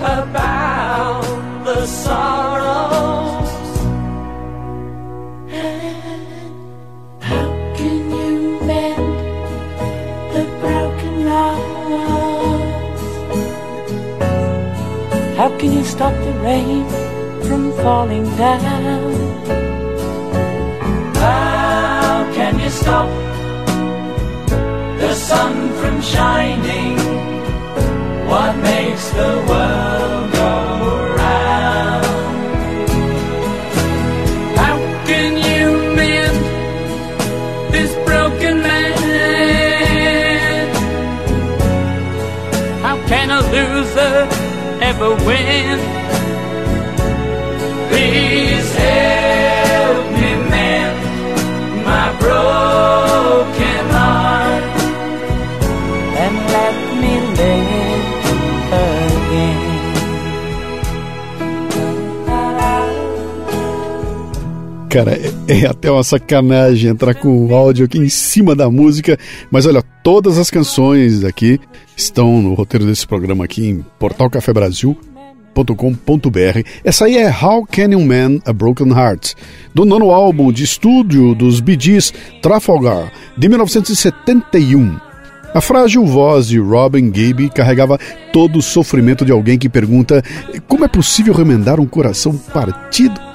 [0.00, 1.22] about
[1.66, 3.50] the sorrows.
[7.20, 9.14] how can you mend
[10.32, 13.02] the broken hearts?
[15.36, 16.86] How can you stop the rain
[17.42, 19.25] from falling down?
[22.76, 23.08] Stop
[25.00, 26.96] the sun from shining?
[28.30, 30.52] What makes the world go
[31.20, 32.06] round?
[34.62, 34.76] How
[35.10, 35.66] can you
[35.98, 36.38] mend
[37.72, 38.96] this broken man?
[42.82, 44.16] How can a loser
[44.82, 45.95] ever win?
[64.96, 69.18] Cara, é, é até uma sacanagem entrar com o áudio aqui em cima da música,
[69.50, 71.60] mas olha, todas as canções aqui
[71.94, 74.96] estão no roteiro desse programa aqui em Portal Café Brasil
[75.54, 76.62] .com.br.
[76.82, 79.34] Essa aí é How Can You Man a Broken Heart,
[79.74, 84.96] do nono álbum de estúdio dos Gees, Trafalgar, de 1971.
[85.52, 87.98] A frágil voz de Robin Gaby carregava
[88.32, 90.22] todo o sofrimento de alguém que pergunta
[90.66, 93.25] como é possível remendar um coração partido.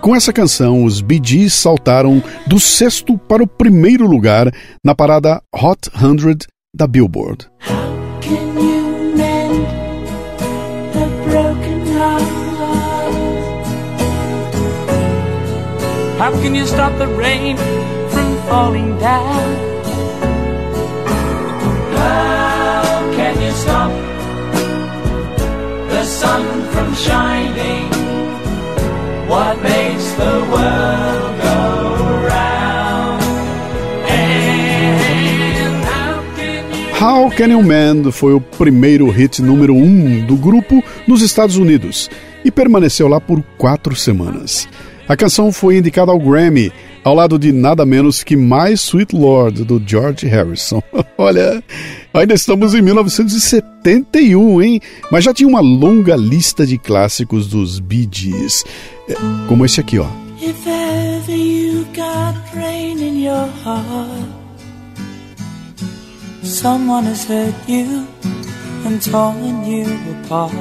[0.00, 4.50] Com essa canção, os Bee Gees saltaram do sexto para o primeiro lugar
[4.82, 6.38] na parada Hot 100
[6.74, 7.50] da Billboard.
[16.18, 17.56] How can you stop the rain
[18.08, 19.56] from falling down?
[21.96, 23.92] How can you stop
[25.90, 27.90] the sun from shining?
[29.30, 29.89] What makes
[37.00, 37.62] how can you...
[37.62, 42.10] Man foi o primeiro hit número um do grupo nos Estados Unidos
[42.44, 44.68] e permaneceu lá por quatro semanas.
[45.08, 46.72] A canção foi indicada ao Grammy,
[47.04, 50.82] ao lado de nada menos que My Sweet Lord, do George Harrison.
[51.16, 51.62] Olha,
[52.12, 54.80] ainda estamos em 1971, hein?
[55.10, 58.64] Mas já tinha uma longa lista de clássicos dos Bee Gees,
[59.08, 59.14] é,
[59.48, 60.06] como esse aqui, ó.
[60.40, 64.40] If ever you got rain in your heart
[66.42, 68.06] Someone has hurt you
[68.86, 69.86] and torn you
[70.24, 70.52] apart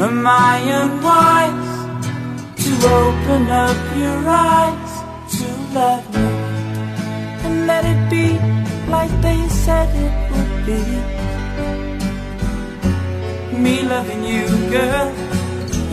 [0.00, 1.77] Am?
[2.68, 4.92] To open up your eyes
[5.36, 5.46] to
[5.78, 6.30] love me
[7.44, 8.26] and let it be
[8.94, 10.82] like they said it would be.
[13.64, 14.46] Me loving you,
[14.76, 15.08] girl,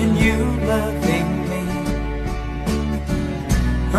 [0.01, 0.37] and you
[0.73, 1.63] loving me.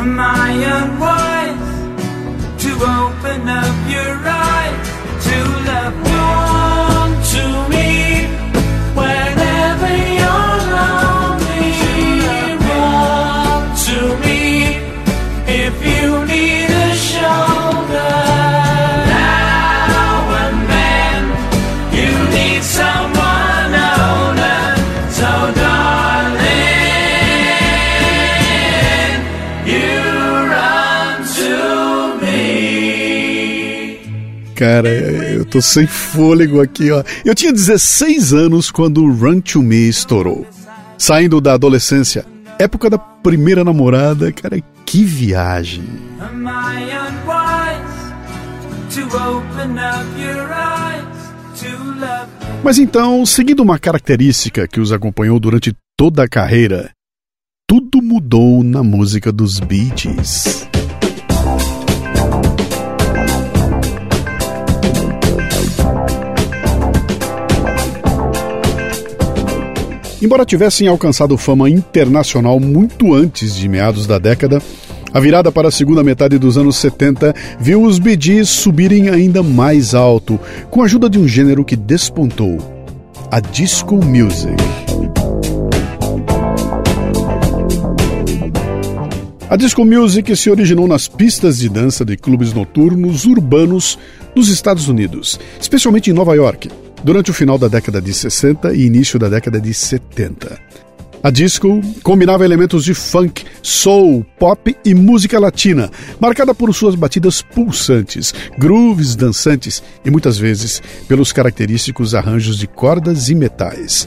[0.01, 1.69] Am I unwise
[2.63, 2.71] to
[3.01, 4.15] open up your
[4.53, 4.87] eyes
[5.27, 5.37] to
[5.69, 5.95] love?
[6.13, 7.89] Come to me
[8.99, 9.26] whenever
[34.57, 37.05] Cara, eu tô sem fôlego aqui, ó.
[37.25, 40.47] Eu tinha 16 anos quando Run to Me estourou.
[40.97, 42.25] Saindo da adolescência,
[42.59, 45.85] época da primeira namorada, cara, que viagem.
[52.63, 56.91] Mas então, seguindo uma característica que os acompanhou durante toda a carreira,
[57.69, 59.91] tudo mudou na música dos Bee
[70.21, 74.63] Embora tivessem alcançado fama internacional muito antes de meados da década,
[75.13, 79.43] a virada para a segunda metade dos anos 70 viu os Bee Gees subirem ainda
[79.43, 80.41] mais alto,
[80.71, 82.59] com a ajuda de um gênero que despontou:
[83.31, 84.57] a disco music.
[89.49, 93.99] A disco music se originou nas pistas de dança de clubes noturnos urbanos
[94.35, 96.69] dos Estados Unidos, especialmente em Nova York,
[97.03, 100.59] durante o final da década de 60 e início da década de 70.
[101.23, 105.91] A disco combinava elementos de funk, soul, pop e música latina,
[106.21, 113.29] marcada por suas batidas pulsantes, grooves dançantes e muitas vezes pelos característicos arranjos de cordas
[113.29, 114.07] e metais.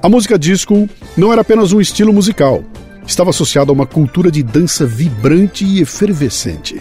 [0.00, 2.62] A música disco não era apenas um estilo musical,
[3.06, 6.80] estava associado a uma cultura de dança vibrante e efervescente.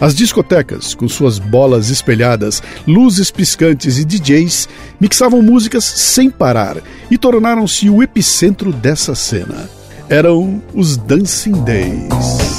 [0.00, 4.68] As discotecas, com suas bolas espelhadas, luzes piscantes e DJs,
[5.00, 6.78] mixavam músicas sem parar
[7.10, 9.68] e tornaram-se o epicentro dessa cena.
[10.08, 12.54] Eram os Dancing Days.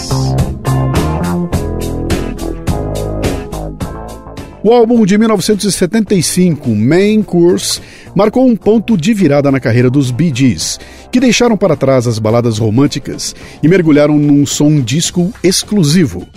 [4.63, 7.79] O álbum de 1975, Main Course,
[8.15, 10.79] marcou um ponto de virada na carreira dos Bee Gees,
[11.11, 16.27] que deixaram para trás as baladas românticas e mergulharam num som disco exclusivo.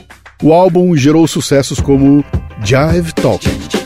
[0.42, 2.24] O álbum gerou sucessos como
[2.64, 3.77] Jive Talking.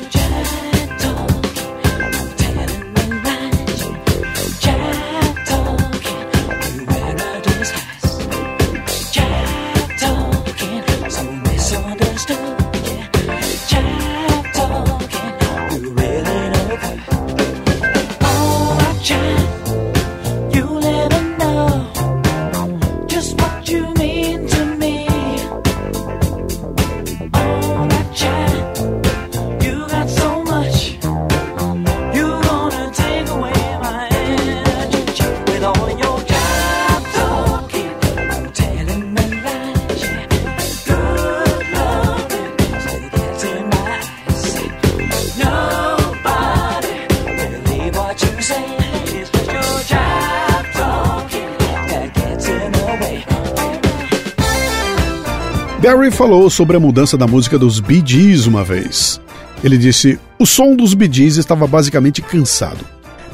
[56.23, 59.21] Falou sobre a mudança da música dos Bee Gees uma vez.
[59.65, 62.85] Ele disse: O som dos Bee Gees estava basicamente cansado.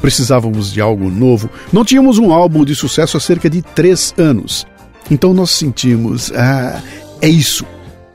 [0.01, 1.51] Precisávamos de algo novo.
[1.71, 4.65] Não tínhamos um álbum de sucesso há cerca de três anos.
[5.11, 6.81] Então nós sentimos: Ah,
[7.21, 7.63] é isso.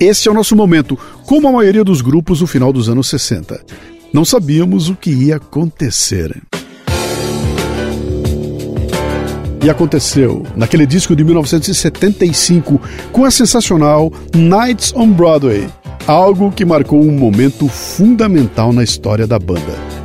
[0.00, 3.64] Esse é o nosso momento, como a maioria dos grupos no final dos anos 60.
[4.12, 6.42] Não sabíamos o que ia acontecer.
[9.64, 12.78] E aconteceu naquele disco de 1975
[13.10, 15.66] com a sensacional Nights on Broadway,
[16.06, 20.03] algo que marcou um momento fundamental na história da banda.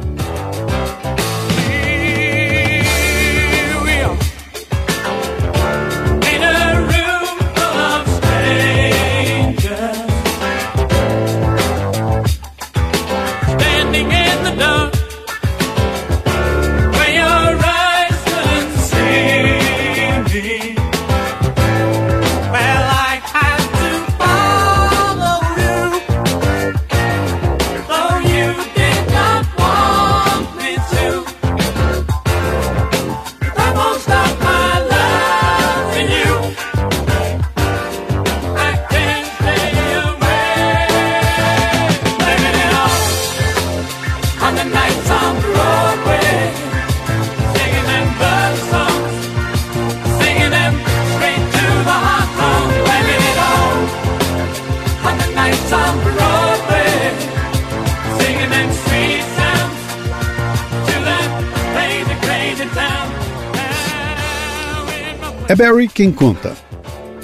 [65.50, 66.56] É Barry quem conta.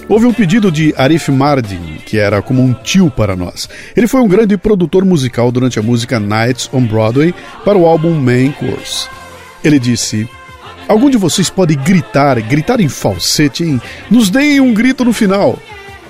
[0.09, 3.69] Houve um pedido de Arif Mardin, que era como um tio para nós.
[3.95, 8.15] Ele foi um grande produtor musical durante a música Nights on Broadway para o álbum
[8.15, 9.07] Main Course.
[9.63, 10.27] Ele disse:
[10.87, 13.79] Algum de vocês pode gritar, gritar em falsete, hein?
[14.09, 15.59] Nos deem um grito no final.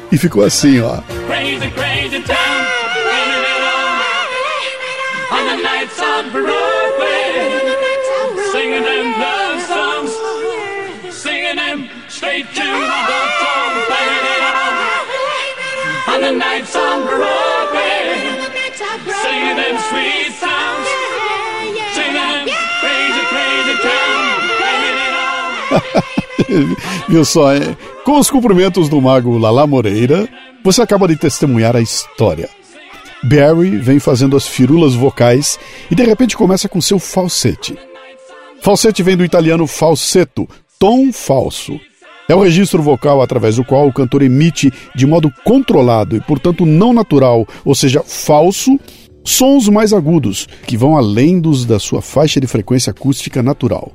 [0.10, 1.00] E ficou assim, ó.
[1.28, 2.24] Crazy, crazy
[19.90, 20.88] sweet sounds,
[21.94, 22.50] singing
[22.82, 24.26] crazy, crazy town,
[27.10, 27.76] Viu só, é?
[28.04, 30.28] com os cumprimentos do mago Lala Moreira,
[30.64, 32.50] você acaba de testemunhar a história.
[33.24, 35.60] Barry vem fazendo as firulas vocais
[35.90, 37.76] e de repente começa com seu falsete.
[38.62, 40.48] Falsete vem do italiano falsetto,
[40.80, 41.80] tom falso.
[42.28, 46.66] É o registro vocal através do qual o cantor emite de modo controlado e, portanto,
[46.66, 48.80] não natural, ou seja, falso,
[49.26, 53.92] sons mais agudos, que vão além dos da sua faixa de frequência acústica natural.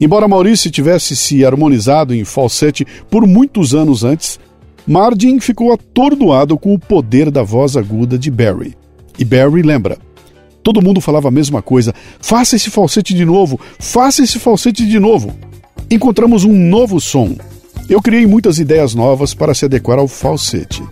[0.00, 4.40] Embora Maurício tivesse se harmonizado em falsete por muitos anos antes,
[4.86, 8.74] Martin ficou atordoado com o poder da voz aguda de Barry.
[9.18, 9.98] E Barry lembra:
[10.62, 14.98] todo mundo falava a mesma coisa, faça esse falsete de novo, faça esse falsete de
[14.98, 15.34] novo.
[15.90, 17.36] Encontramos um novo som.
[17.88, 20.82] Eu criei muitas ideias novas para se adequar ao falsete.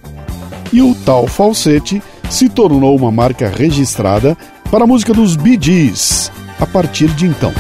[0.72, 2.02] E o tal falsete
[2.32, 4.36] se tornou uma marca registrada
[4.70, 7.52] para a música dos Bee Gees a partir de então.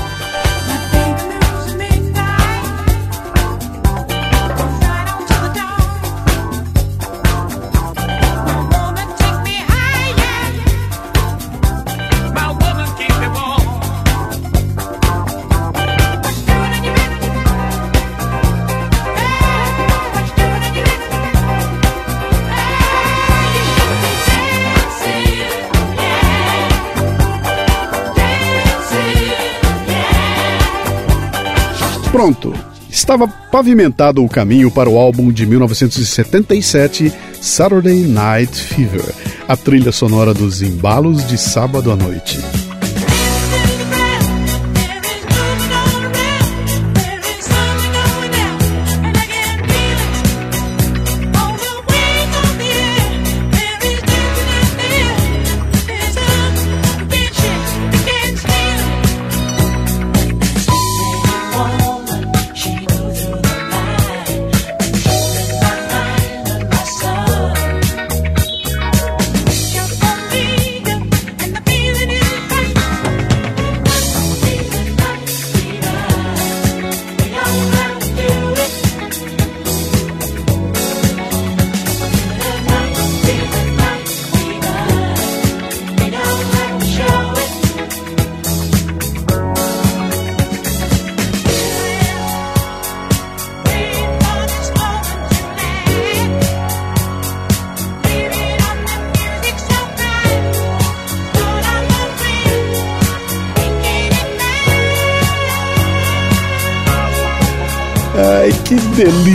[32.22, 32.54] Pronto,
[32.88, 39.12] estava pavimentado o caminho para o álbum de 1977, Saturday Night Fever,
[39.48, 42.38] a trilha sonora dos embalos de sábado à noite.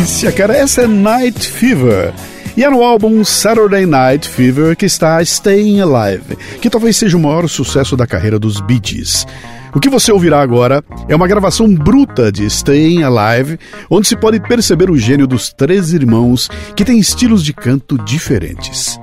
[0.08, 0.56] Delícia, cara.
[0.56, 2.14] Essa é Night Fever.
[2.56, 7.20] E é no álbum Saturday Night Fever que está Staying Alive, que talvez seja o
[7.20, 9.28] maior sucesso da carreira dos Bee Gees.
[9.76, 14.40] O que você ouvirá agora é uma gravação bruta de Staying Alive, onde se pode
[14.40, 18.98] perceber o gênio dos três irmãos que têm estilos de canto diferentes.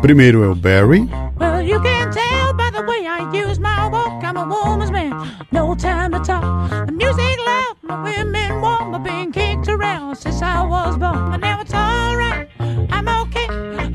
[0.00, 1.08] Primeiro é o Barry.
[1.38, 5.12] Well, you can tell by the way I use my walk, I'm a woman's man.
[5.52, 6.70] No time to talk.
[6.86, 11.30] The music loud, my women warm, I've been kicked around since I was born.
[11.30, 12.48] But now it's alright,
[12.90, 13.46] I'm okay.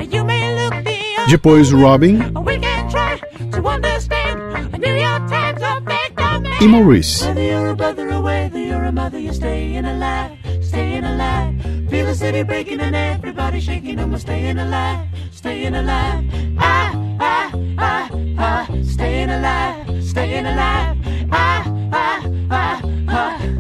[0.06, 2.34] You may look the Depois Robin.
[2.44, 4.80] We can try to understand.
[4.80, 6.52] New York Times affect on me.
[6.62, 7.26] E Maurice.
[7.26, 11.62] Whether you're a brother or whether you're a mother, you're staying alive, staying alive.
[11.90, 16.24] Feel the city breaking and everybody shaking, and we're staying alive, staying alive.
[16.58, 20.98] Ah, ah, ah, ah, staying alive, staying alive.
[21.32, 21.64] Ah,
[21.94, 22.82] ah, ah,
[23.22, 23.52] Oh?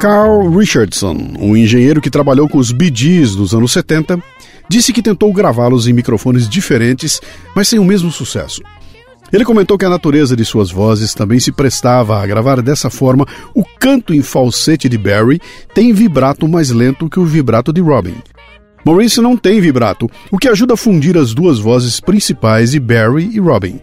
[0.00, 2.90] Carl Richardson, um engenheiro que trabalhou com os Bee
[3.36, 4.22] nos anos 70,
[4.68, 7.22] disse que tentou gravá-los em microfones diferentes,
[7.56, 8.60] mas sem o mesmo sucesso.
[9.32, 13.26] Ele comentou que a natureza de suas vozes também se prestava a gravar dessa forma.
[13.54, 15.40] O canto em falsete de Barry
[15.74, 18.14] tem vibrato mais lento que o vibrato de Robin.
[18.84, 23.30] Maurice não tem vibrato, o que ajuda a fundir as duas vozes principais de Barry
[23.32, 23.80] e Robin.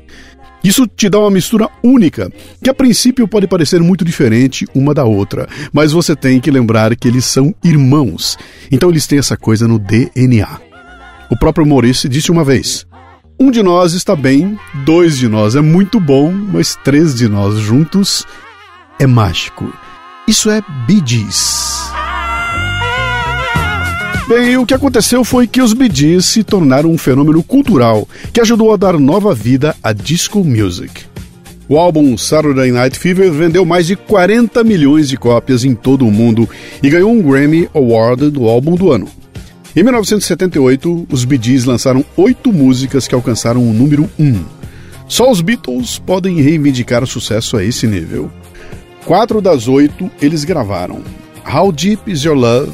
[0.63, 2.31] Isso te dá uma mistura única,
[2.63, 6.95] que a princípio pode parecer muito diferente uma da outra, mas você tem que lembrar
[6.95, 8.37] que eles são irmãos,
[8.71, 10.61] então eles têm essa coisa no DNA.
[11.31, 12.85] O próprio Maurice disse uma vez:
[13.41, 17.57] Um de nós está bem, dois de nós é muito bom, mas três de nós
[17.57, 18.23] juntos
[18.99, 19.73] é mágico.
[20.27, 21.89] Isso é Bee Gees.
[24.27, 28.39] Bem, o que aconteceu foi que os Bee Gees se tornaram um fenômeno cultural que
[28.39, 31.05] ajudou a dar nova vida à disco music.
[31.67, 36.11] O álbum Saturday Night Fever vendeu mais de 40 milhões de cópias em todo o
[36.11, 36.47] mundo
[36.83, 39.07] e ganhou um Grammy Award do álbum do ano.
[39.73, 44.43] Em 1978, os Bee Gees lançaram oito músicas que alcançaram o número 1.
[45.07, 48.29] Só os Beatles podem reivindicar sucesso a esse nível.
[49.05, 51.01] Quatro das oito eles gravaram:
[51.49, 52.73] How Deep Is Your Love?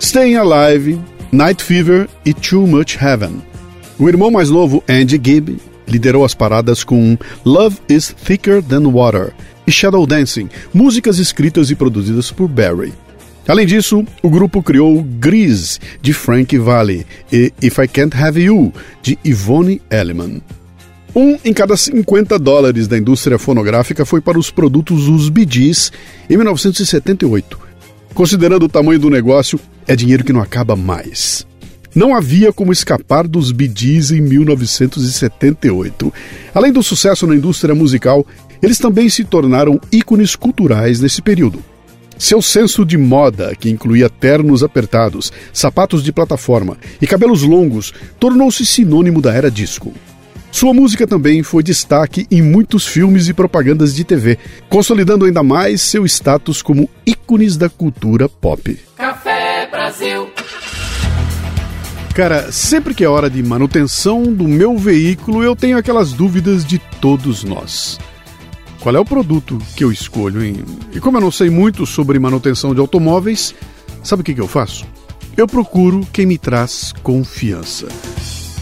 [0.00, 3.40] Staying Alive, Night Fever e Too Much Heaven.
[3.96, 5.56] O irmão mais novo, Andy Gibb,
[5.86, 9.32] liderou as paradas com Love is Thicker Than Water
[9.66, 12.92] e Shadow Dancing, músicas escritas e produzidas por Barry.
[13.46, 18.72] Além disso, o grupo criou Grease, de Frank Valli, e If I Can't Have You,
[19.02, 20.40] de Yvonne Elliman.
[21.14, 25.92] Um em cada 50 dólares da indústria fonográfica foi para os produtos dos Gees
[26.28, 27.60] em 1978.
[28.14, 31.46] Considerando o tamanho do negócio, é dinheiro que não acaba mais.
[31.94, 36.12] Não havia como escapar dos Gees em 1978.
[36.52, 38.26] Além do sucesso na indústria musical,
[38.60, 41.62] eles também se tornaram ícones culturais nesse período.
[42.18, 48.64] Seu senso de moda, que incluía ternos apertados, sapatos de plataforma e cabelos longos, tornou-se
[48.64, 49.92] sinônimo da era disco.
[50.50, 54.38] Sua música também foi destaque em muitos filmes e propagandas de TV,
[54.68, 58.78] consolidando ainda mais seu status como ícones da cultura pop.
[58.96, 60.28] Café Brasil.
[62.14, 66.78] Cara, sempre que é hora de manutenção do meu veículo, eu tenho aquelas dúvidas de
[67.00, 67.98] todos nós.
[68.84, 70.44] Qual é o produto que eu escolho?
[70.92, 73.54] E como eu não sei muito sobre manutenção de automóveis,
[74.02, 74.84] sabe o que, que eu faço?
[75.38, 77.88] Eu procuro quem me traz confiança.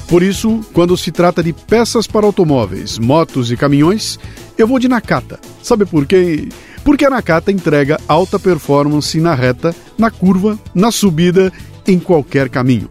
[0.06, 4.16] Por isso, quando se trata de peças para automóveis, motos e caminhões,
[4.56, 5.40] eu vou de Nakata.
[5.60, 6.48] Sabe por quê?
[6.84, 11.52] Porque a Nakata entrega alta performance na reta, na curva, na subida,
[11.84, 12.88] em qualquer caminho.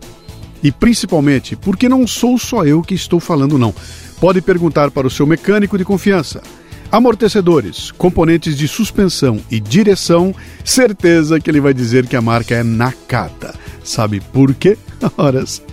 [0.62, 3.74] E principalmente porque não sou só eu que estou falando, não.
[4.20, 6.44] Pode perguntar para o seu mecânico de confiança.
[6.92, 10.36] Amortecedores, componentes de suspensão e direção,
[10.66, 13.56] certeza que ele vai dizer que a marca é Nakata.
[13.82, 14.78] Sabe por quê?
[15.16, 15.64] Horas.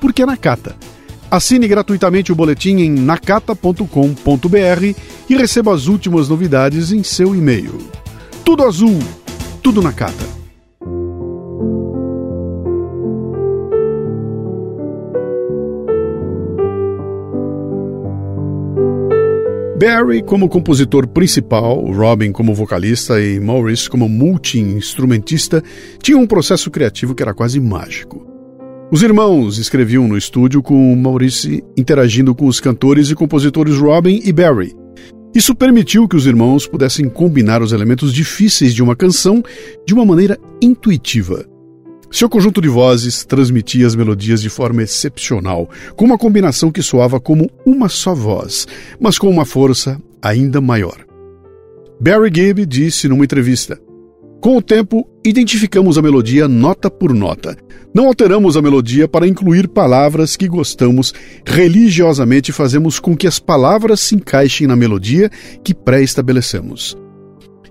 [0.00, 0.74] Porque é Nakata.
[1.30, 3.86] Assine gratuitamente o boletim em nakata.com.br
[5.28, 7.78] e receba as últimas novidades em seu e-mail.
[8.44, 8.98] Tudo azul,
[9.62, 10.37] tudo Nakata.
[19.78, 25.62] Barry como compositor principal, Robin como vocalista e Morris como multi-instrumentista
[26.02, 28.26] tinham um processo criativo que era quase mágico.
[28.90, 34.32] Os irmãos escreviam no estúdio com Maurice interagindo com os cantores e compositores Robin e
[34.32, 34.74] Barry.
[35.32, 39.44] Isso permitiu que os irmãos pudessem combinar os elementos difíceis de uma canção
[39.86, 41.46] de uma maneira intuitiva.
[42.10, 47.20] Seu conjunto de vozes transmitia as melodias de forma excepcional, com uma combinação que soava
[47.20, 48.66] como uma só voz,
[48.98, 51.04] mas com uma força ainda maior.
[52.00, 53.78] Barry Gibb disse numa entrevista:
[54.40, 57.56] Com o tempo, identificamos a melodia nota por nota.
[57.94, 61.12] Não alteramos a melodia para incluir palavras que gostamos,
[61.44, 65.30] religiosamente fazemos com que as palavras se encaixem na melodia
[65.62, 66.96] que pré-estabelecemos.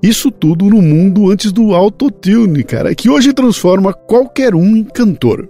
[0.01, 5.49] Isso tudo no mundo antes do autotune, cara, que hoje transforma qualquer um em cantor.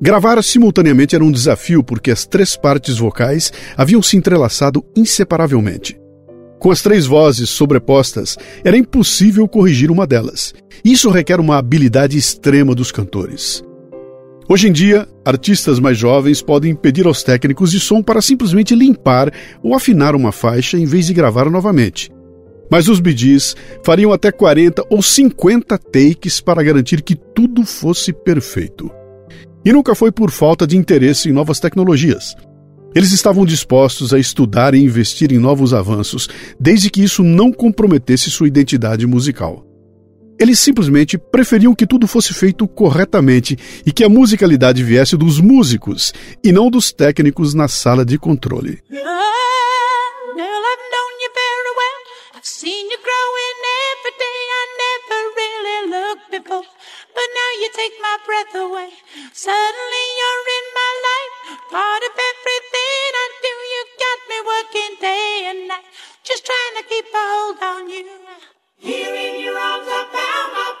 [0.00, 6.00] Gravar simultaneamente era um desafio porque as três partes vocais haviam se entrelaçado inseparavelmente.
[6.58, 10.54] Com as três vozes sobrepostas, era impossível corrigir uma delas.
[10.84, 13.62] Isso requer uma habilidade extrema dos cantores.
[14.48, 19.32] Hoje em dia, artistas mais jovens podem pedir aos técnicos de som para simplesmente limpar
[19.62, 22.10] ou afinar uma faixa em vez de gravar novamente.
[22.70, 28.90] Mas os bidis fariam até 40 ou 50 takes para garantir que tudo fosse perfeito.
[29.64, 32.34] E nunca foi por falta de interesse em novas tecnologias.
[32.94, 38.30] Eles estavam dispostos a estudar e investir em novos avanços, desde que isso não comprometesse
[38.30, 39.64] sua identidade musical.
[40.40, 46.14] Eles simplesmente preferiam que tudo fosse feito corretamente e que a musicalidade viesse dos músicos
[46.42, 48.78] e não dos técnicos na sala de controle.
[52.42, 53.58] Seen you growing
[53.92, 54.40] every day.
[54.60, 56.64] I never really looked before.
[57.14, 58.90] But now you take my breath away.
[59.32, 61.34] Suddenly you're in my life.
[61.68, 63.54] Part of everything I do.
[63.72, 65.84] You got me working day and night.
[66.24, 68.08] Just trying to keep a hold on you.
[68.78, 70.79] Here in your arms I found my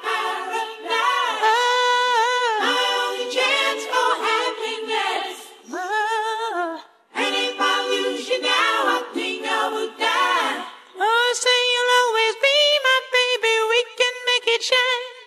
[14.60, 15.20] shine.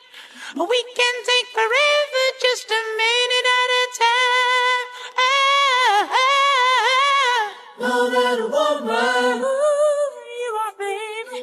[0.55, 4.86] We can take forever, just a minute at a time.
[5.17, 7.43] Ah, ah, ah.
[7.81, 11.41] More than a woman, Ooh, you are, baby.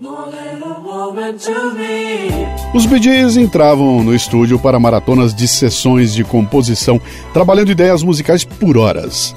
[0.00, 2.28] More than a woman to me.
[2.74, 7.00] Os Gees entravam no estúdio para maratonas de sessões de composição,
[7.32, 9.34] trabalhando ideias musicais por horas.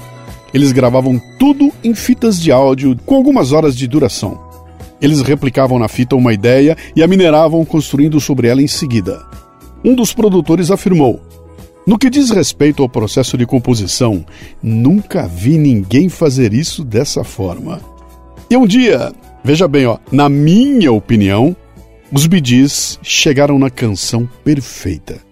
[0.52, 4.51] Eles gravavam tudo em fitas de áudio com algumas horas de duração.
[5.02, 9.26] Eles replicavam na fita uma ideia e a mineravam construindo sobre ela em seguida.
[9.84, 11.20] Um dos produtores afirmou:
[11.84, 14.24] No que diz respeito ao processo de composição,
[14.62, 17.80] nunca vi ninguém fazer isso dessa forma.
[18.48, 21.56] E um dia, veja bem, ó, na minha opinião,
[22.12, 25.31] os Gees chegaram na canção perfeita.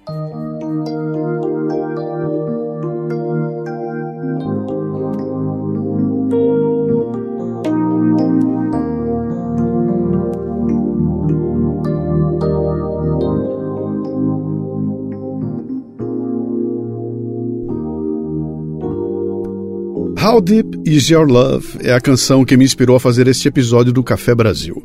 [20.30, 23.92] How Deep Is Your Love é a canção que me inspirou a fazer este episódio
[23.92, 24.80] do Café Brasil.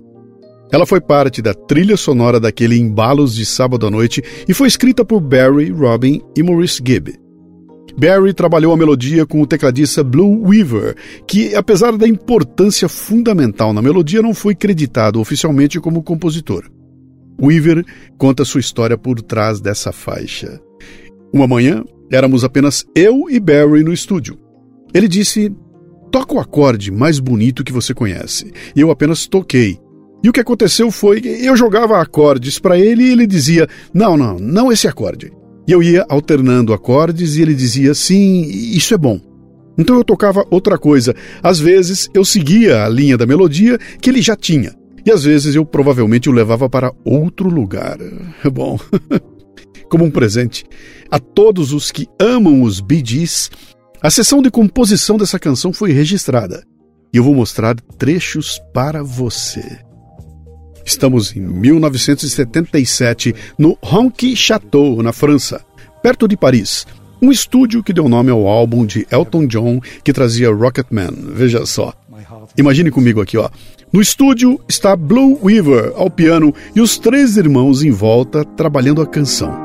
[0.71, 5.05] Ela foi parte da trilha sonora daquele Embalos de Sábado à Noite e foi escrita
[5.05, 7.13] por Barry, Robin e Maurice Gibb.
[7.95, 10.95] Barry trabalhou a melodia com o tecladista Blue Weaver,
[11.27, 16.67] que, apesar da importância fundamental na melodia, não foi creditado oficialmente como compositor.
[17.39, 17.85] Weaver
[18.17, 20.59] conta sua história por trás dessa faixa.
[21.31, 24.43] Uma manhã, éramos apenas eu e Barry no estúdio.
[24.95, 25.53] Ele disse:
[26.09, 28.53] Toca o acorde mais bonito que você conhece.
[28.73, 29.77] E eu apenas toquei.
[30.23, 34.15] E o que aconteceu foi que eu jogava acordes para ele e ele dizia: Não,
[34.15, 35.33] não, não esse acorde.
[35.67, 39.19] E eu ia alternando acordes e ele dizia: Sim, isso é bom.
[39.77, 41.13] Então eu tocava outra coisa.
[41.43, 44.73] Às vezes eu seguia a linha da melodia que ele já tinha.
[45.05, 47.97] E às vezes eu provavelmente o levava para outro lugar.
[48.51, 48.79] Bom,
[49.89, 50.63] como um presente
[51.11, 53.51] a todos os que amam os Bee Gees,
[54.06, 56.64] a sessão de composição dessa canção foi registrada
[57.12, 59.80] e eu vou mostrar trechos para você.
[60.86, 65.66] Estamos em 1977 no Ronqui Chateau, na França,
[66.03, 66.86] perto de Paris.
[67.20, 71.10] Um estúdio que deu nome ao álbum de Elton John que trazia Rocketman.
[71.34, 71.91] Veja só.
[72.56, 73.49] Imagine comigo aqui, ó.
[73.91, 79.08] No estúdio está Blue Weaver ao piano e os três irmãos em volta trabalhando a
[79.08, 79.64] canção.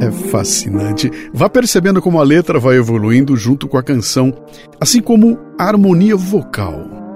[0.00, 1.10] É fascinante.
[1.32, 4.32] Vá percebendo como a letra vai evoluindo junto com a canção,
[4.80, 7.06] assim como a harmonia vocal.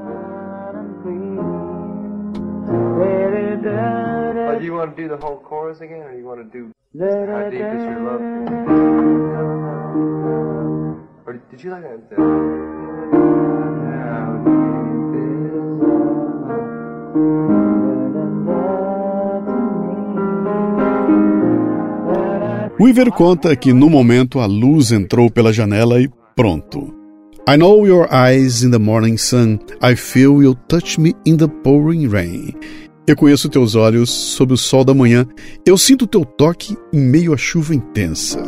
[6.93, 7.11] Do
[22.81, 22.85] love?
[22.85, 26.95] Weaver conta que no momento a luz entrou pela janela e pronto.
[27.49, 31.49] I know your eyes in the morning sun, I feel you touch me in the
[31.49, 32.55] pouring rain.
[33.07, 35.27] Eu conheço teus olhos sob o sol da manhã,
[35.67, 38.39] eu sinto teu toque em meio à chuva intensa.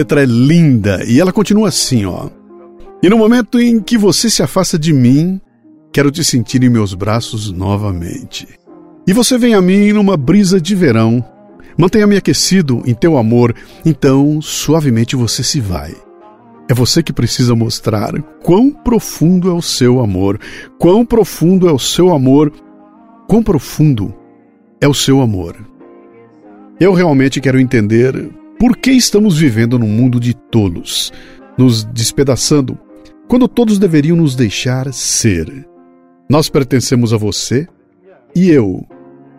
[0.00, 2.28] Letra é linda e ela continua assim, ó.
[3.02, 5.40] E no momento em que você se afasta de mim,
[5.92, 8.48] quero te sentir em meus braços novamente.
[9.06, 11.22] E você vem a mim numa brisa de verão,
[11.76, 15.94] mantenha-me aquecido em teu amor, então suavemente você se vai.
[16.68, 20.38] É você que precisa mostrar quão profundo é o seu amor,
[20.78, 22.52] quão profundo é o seu amor,
[23.26, 24.14] quão profundo
[24.80, 25.56] é o seu amor.
[26.78, 28.30] Eu realmente quero entender
[28.60, 31.10] por que estamos vivendo num mundo de tolos,
[31.56, 32.78] nos despedaçando,
[33.26, 35.66] quando todos deveriam nos deixar ser?
[36.28, 37.66] Nós pertencemos a você
[38.36, 38.86] e eu.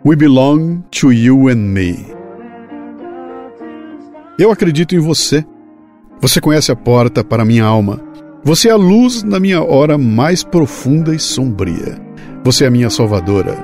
[0.04, 2.04] We belong to you and me.
[4.36, 5.44] Eu acredito em você.
[6.20, 8.00] Você conhece a porta para minha alma.
[8.42, 11.96] Você é a luz na minha hora mais profunda e sombria.
[12.42, 13.56] Você é a minha salvadora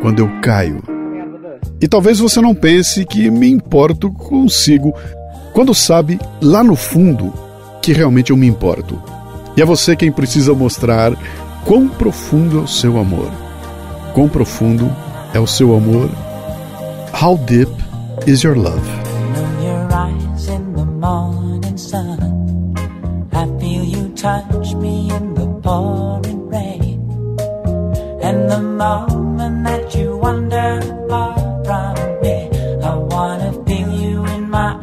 [0.00, 0.93] quando eu caio.
[1.80, 4.94] E talvez você não pense que me importo consigo
[5.52, 7.32] quando sabe lá no fundo
[7.82, 9.00] que realmente eu me importo.
[9.56, 11.12] E é você quem precisa mostrar
[11.64, 13.30] quão profundo é o seu amor.
[14.14, 14.90] Quão profundo
[15.32, 16.10] é o seu amor?
[17.20, 17.70] How deep
[18.26, 18.82] is your love?
[24.24, 26.98] touch me in the pouring rain.
[28.22, 30.24] And the moment that you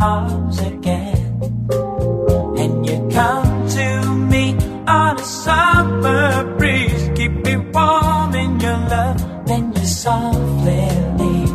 [0.02, 1.16] arms again.
[2.58, 4.56] And you come to me
[4.88, 10.90] on a summer breeze, keep me warm in your love, then you softly
[11.20, 11.51] leave.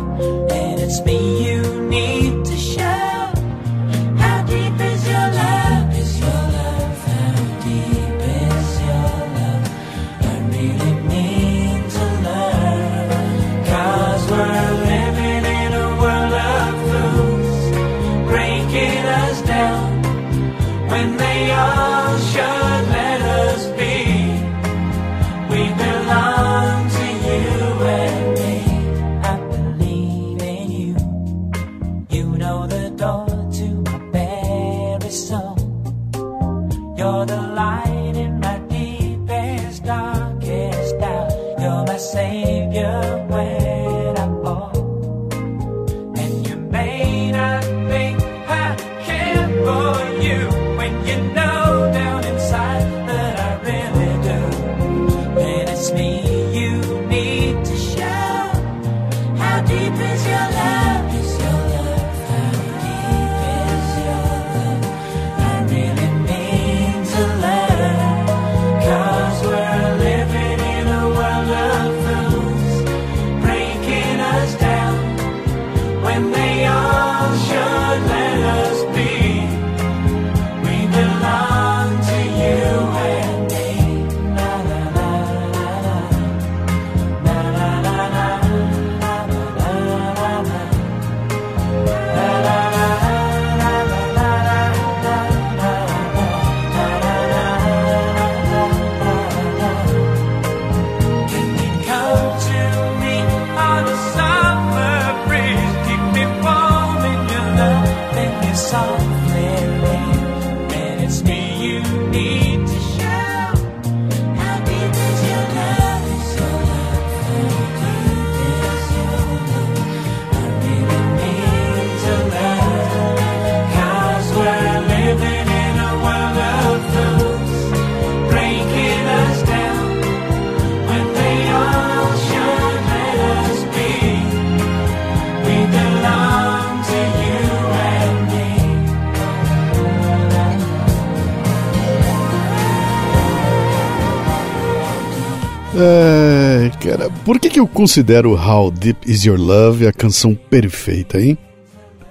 [147.77, 151.37] Considero How Deep Is Your Love a canção perfeita, hein?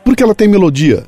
[0.04, 1.02] Porque ela tem melodia,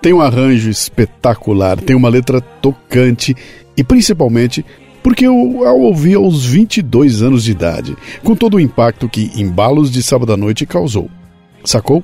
[0.00, 3.34] tem um arranjo espetacular, tem uma letra tocante
[3.76, 4.64] e principalmente
[5.02, 9.90] porque eu a ouvi aos 22 anos de idade, com todo o impacto que Embalos
[9.90, 11.10] de Sábado à Noite causou.
[11.64, 12.00] Sacou?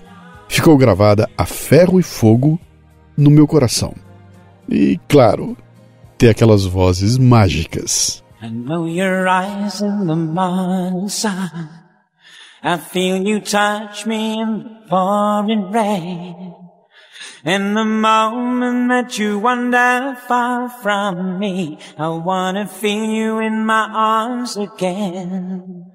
[0.48, 2.58] Ficou gravada a ferro e fogo
[3.16, 3.94] no meu coração.
[4.68, 5.56] E, claro,
[6.18, 8.20] tem aquelas vozes mágicas.
[8.42, 11.79] I know your eyes in the morning sun.
[12.62, 16.54] I feel you touch me in the pouring rain.
[17.44, 23.88] And the moment that you wander far from me, I wanna feel you in my
[23.90, 25.86] arms again.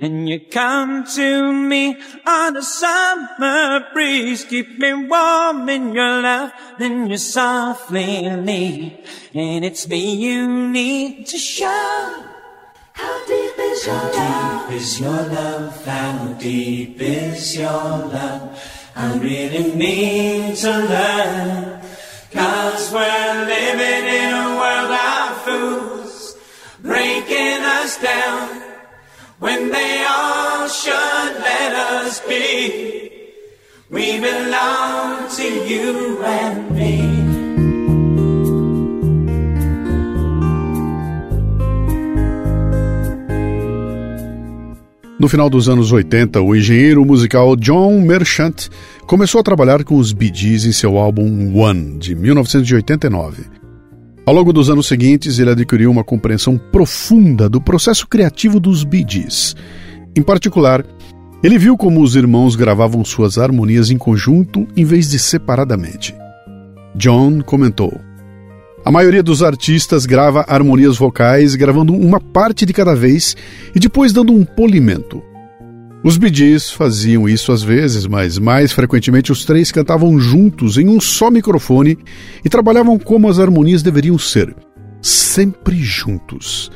[0.00, 6.52] And you come to me on a summer breeze, keep me warm in your love,
[6.78, 8.96] then you softly leave.
[9.34, 12.24] And it's me you need to show.
[12.92, 14.68] How deep is your love?
[14.68, 15.84] Deep is your love?
[15.84, 17.66] How deep is your
[18.14, 18.62] love?
[18.96, 21.80] I really need to learn.
[22.32, 26.36] Cause we're living in a world of fools,
[26.80, 28.62] breaking us down
[29.38, 33.32] when they all should let us be.
[33.90, 37.17] We belong to you and me.
[45.18, 48.68] No final dos anos 80, o engenheiro musical John Merchant
[49.04, 53.42] começou a trabalhar com os Bee Gees em seu álbum One, de 1989.
[54.24, 59.04] Ao longo dos anos seguintes, ele adquiriu uma compreensão profunda do processo criativo dos Bee
[59.08, 59.56] Gees.
[60.16, 60.86] Em particular,
[61.42, 66.14] ele viu como os irmãos gravavam suas harmonias em conjunto em vez de separadamente.
[66.94, 67.92] John comentou:
[68.84, 73.36] a maioria dos artistas grava harmonias vocais gravando uma parte de cada vez
[73.74, 75.22] e depois dando um polimento.
[76.02, 81.00] Os Gees faziam isso às vezes, mas mais frequentemente os três cantavam juntos em um
[81.00, 81.98] só microfone
[82.44, 84.54] e trabalhavam como as harmonias deveriam ser,
[85.02, 86.70] sempre juntos.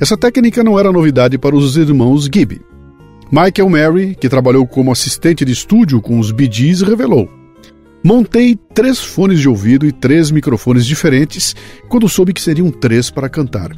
[0.00, 2.60] Essa técnica não era novidade para os irmãos Gibby.
[3.30, 7.28] Michael Mary, que trabalhou como assistente de estúdio com os Gees, revelou:
[8.04, 11.54] Montei três fones de ouvido e três microfones diferentes
[11.88, 13.70] quando soube que seriam três para cantar.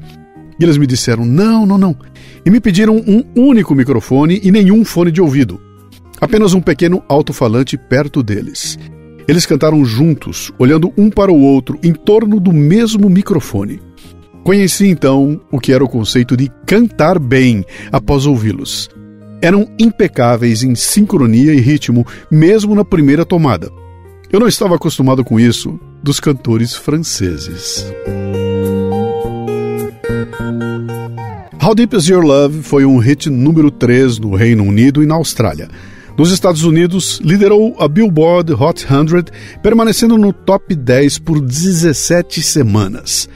[0.58, 1.96] E eles me disseram: não, não, não.
[2.44, 5.60] E me pediram um único microfone e nenhum fone de ouvido.
[6.20, 8.78] Apenas um pequeno alto-falante perto deles.
[9.28, 13.80] Eles cantaram juntos, olhando um para o outro em torno do mesmo microfone.
[14.42, 18.88] Conheci então o que era o conceito de cantar bem após ouvi-los.
[19.40, 23.70] Eram impecáveis em sincronia e ritmo, mesmo na primeira tomada.
[24.34, 27.86] Eu não estava acostumado com isso dos cantores franceses.
[31.62, 35.14] How Deep Is Your Love foi um hit número 3 no Reino Unido e na
[35.14, 35.68] Austrália.
[36.18, 39.32] Nos Estados Unidos, liderou a Billboard Hot 100,
[39.62, 43.28] permanecendo no top 10 por 17 semanas.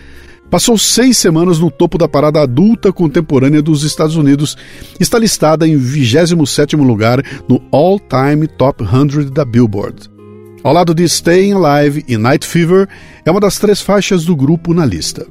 [0.50, 4.56] Passou seis semanas no topo da parada adulta contemporânea dos Estados Unidos.
[4.98, 10.17] Está listada em 27º lugar no All Time Top 100 da Billboard.
[10.62, 12.88] Ao lado de Staying Alive e Night Fever,
[13.24, 15.26] é uma das três faixas do grupo na lista.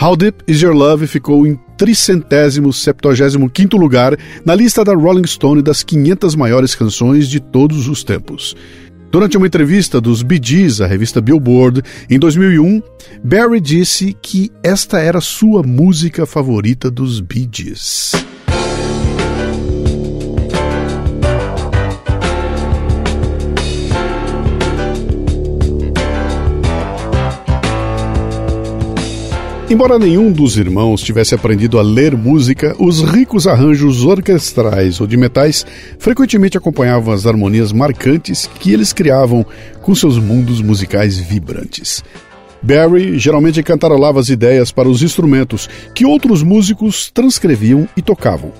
[0.00, 5.26] How Deep Is Your Love ficou em tricentésimo septuagésimo quinto lugar na lista da Rolling
[5.26, 8.56] Stone das 500 maiores canções de todos os tempos.
[9.10, 12.80] Durante uma entrevista dos Bee Gees à revista Billboard em 2001,
[13.22, 18.12] Barry disse que esta era sua música favorita dos Bee Gees.
[29.70, 35.16] Embora nenhum dos irmãos tivesse aprendido a ler música, os ricos arranjos orquestrais ou de
[35.16, 35.64] metais
[35.96, 39.46] frequentemente acompanhavam as harmonias marcantes que eles criavam
[39.80, 42.02] com seus mundos musicais vibrantes.
[42.60, 48.52] Barry geralmente cantarolava as ideias para os instrumentos que outros músicos transcreviam e tocavam.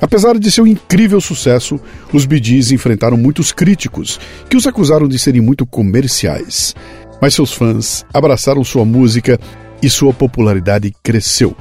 [0.00, 1.78] Apesar de seu incrível sucesso,
[2.14, 2.40] os Bee
[2.72, 4.18] enfrentaram muitos críticos
[4.48, 6.74] que os acusaram de serem muito comerciais.
[7.20, 9.38] Mas seus fãs abraçaram sua música
[9.84, 11.54] e sua popularidade cresceu.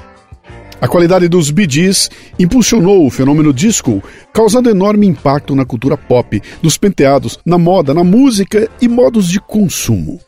[0.79, 2.09] A qualidade dos Gees
[2.39, 4.01] impulsionou o fenômeno disco,
[4.33, 9.41] causando enorme impacto na cultura pop, nos penteados, na moda, na música e modos de
[9.41, 10.19] consumo.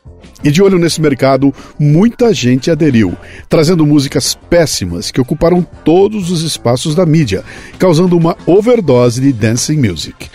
[0.43, 3.15] E de olho nesse mercado, muita gente aderiu,
[3.47, 7.43] trazendo músicas péssimas que ocuparam todos os espaços da mídia,
[7.79, 10.29] causando uma overdose de dancing music.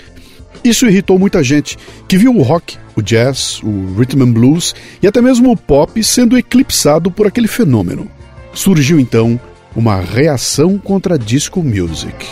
[0.64, 5.06] Isso irritou muita gente que viu o rock, o jazz, o rhythm and blues e
[5.06, 8.08] até mesmo o pop sendo eclipsado por aquele fenômeno.
[8.52, 9.38] Surgiu então
[9.74, 12.26] uma reação contra a disco music.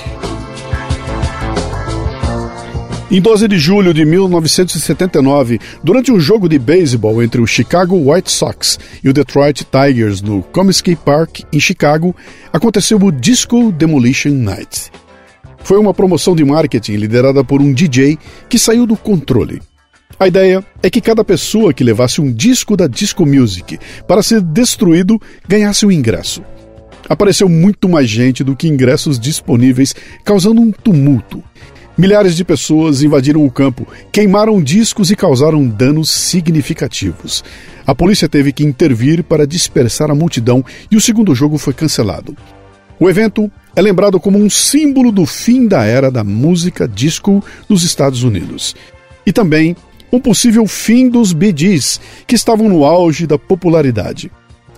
[3.11, 8.31] Em 12 de julho de 1979, durante um jogo de beisebol entre o Chicago White
[8.31, 12.15] Sox e o Detroit Tigers no Comiskey Park, em Chicago,
[12.53, 14.91] aconteceu o Disco Demolition Night.
[15.65, 19.63] Foi uma promoção de marketing liderada por um DJ que saiu do controle.
[20.21, 24.41] A ideia é que cada pessoa que levasse um disco da Disco Music para ser
[24.41, 26.43] destruído ganhasse um ingresso.
[27.09, 29.95] Apareceu muito mais gente do que ingressos disponíveis,
[30.25, 31.43] causando um tumulto.
[31.97, 37.45] Milhares de pessoas invadiram o campo, queimaram discos e causaram danos significativos.
[37.87, 42.37] A polícia teve que intervir para dispersar a multidão e o segundo jogo foi cancelado.
[42.99, 47.85] O evento é lembrado como um símbolo do fim da era da música disco nos
[47.85, 48.75] Estados Unidos.
[49.25, 49.77] E também
[50.13, 54.31] um possível fim dos Gees, que estavam no auge da popularidade.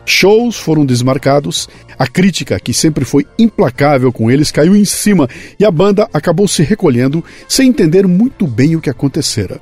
[0.05, 1.69] Shows foram desmarcados,
[1.99, 5.29] a crítica, que sempre foi implacável com eles, caiu em cima
[5.59, 9.61] e a banda acabou se recolhendo sem entender muito bem o que acontecera.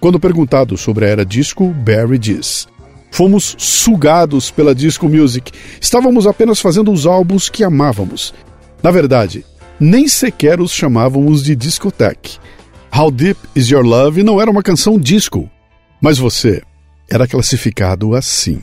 [0.00, 2.68] Quando perguntado sobre a era disco, Barry diz:
[3.10, 5.50] Fomos sugados pela disco music.
[5.80, 8.34] Estávamos apenas fazendo os álbuns que amávamos.
[8.82, 9.44] Na verdade,
[9.80, 12.38] nem sequer os chamávamos de discoteque.
[12.98, 15.48] How Deep Is Your Love não era uma canção disco,
[16.02, 16.60] mas você
[17.08, 18.60] era classificado assim.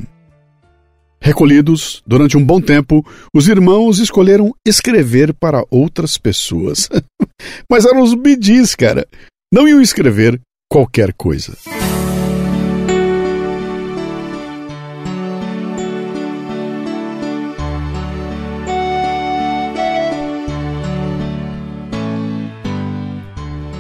[1.22, 3.02] Recolhidos durante um bom tempo,
[3.34, 6.90] os irmãos escolheram escrever para outras pessoas.
[7.72, 9.08] Mas eram os bidis, cara.
[9.54, 11.58] Não iam escrever qualquer coisa.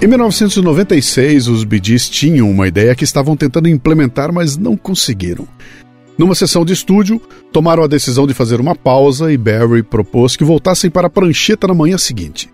[0.05, 5.47] Em 1996, os Bidis tinham uma ideia que estavam tentando implementar, mas não conseguiram.
[6.15, 7.19] Numa sessão de estúdio,
[7.51, 11.67] tomaram a decisão de fazer uma pausa e Barry propôs que voltassem para a prancheta
[11.67, 12.51] na manhã seguinte.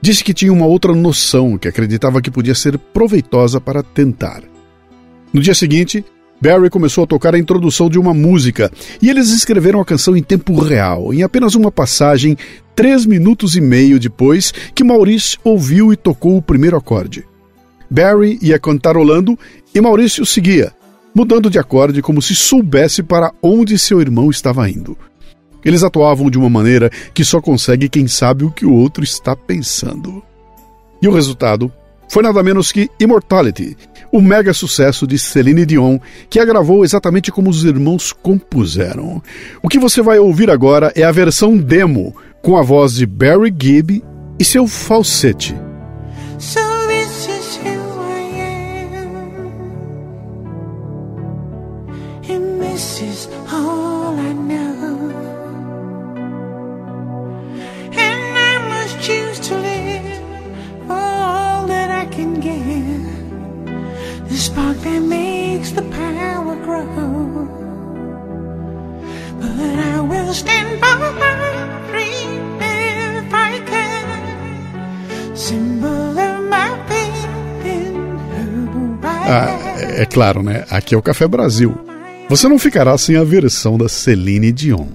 [0.00, 4.42] Disse que tinha uma outra noção que acreditava que podia ser proveitosa para tentar.
[5.34, 6.02] No dia seguinte,
[6.40, 8.70] Barry começou a tocar a introdução de uma música
[9.00, 12.36] e eles escreveram a canção em tempo real, em apenas uma passagem,
[12.74, 17.24] três minutos e meio depois que Maurice ouviu e tocou o primeiro acorde.
[17.90, 19.38] Barry ia cantarolando
[19.74, 20.72] e Maurício seguia,
[21.14, 24.96] mudando de acorde como se soubesse para onde seu irmão estava indo.
[25.64, 29.34] Eles atuavam de uma maneira que só consegue quem sabe o que o outro está
[29.34, 30.22] pensando.
[31.00, 31.72] E o resultado
[32.08, 33.76] foi nada menos que Immortality,
[34.12, 35.98] o mega sucesso de Celine Dion,
[36.30, 39.22] que a gravou exatamente como os irmãos compuseram.
[39.62, 43.54] O que você vai ouvir agora é a versão demo, com a voz de Barry
[43.56, 44.02] Gibb
[44.38, 45.54] e seu falsete.
[79.28, 80.64] Ah, é claro, né?
[80.70, 81.76] Aqui é o Café Brasil.
[82.28, 84.86] Você não ficará sem a versão da Celine Dion.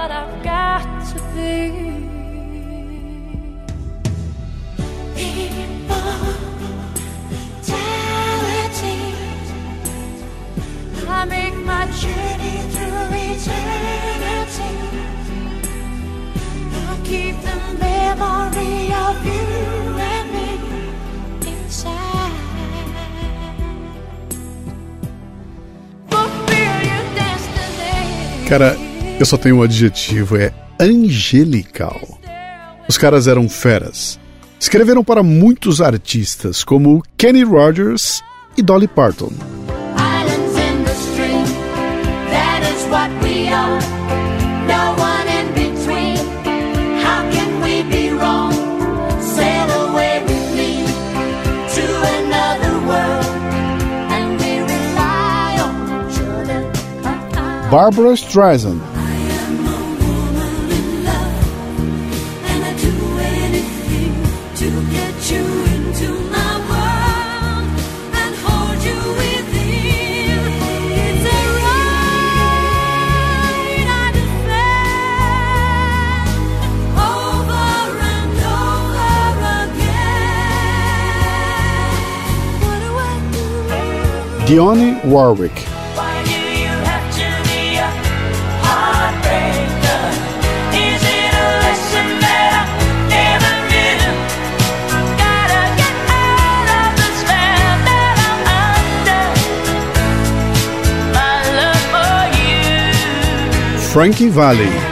[0.00, 1.56] what I've got to be.
[5.50, 5.98] Immortality.
[11.06, 14.72] I make my journey through eternity.
[16.72, 19.40] I keep the memory of you.
[28.48, 28.89] Cara,
[29.20, 32.00] eu só tenho um adjetivo, é angelical.
[32.88, 34.18] Os caras eram feras.
[34.58, 38.22] Escreveram para muitos artistas, como Kenny Rogers
[38.56, 39.30] e Dolly Parton.
[57.70, 58.99] Barbara Streisand.
[84.50, 85.52] Dionne Warwick.
[103.92, 104.89] Frankie Valli.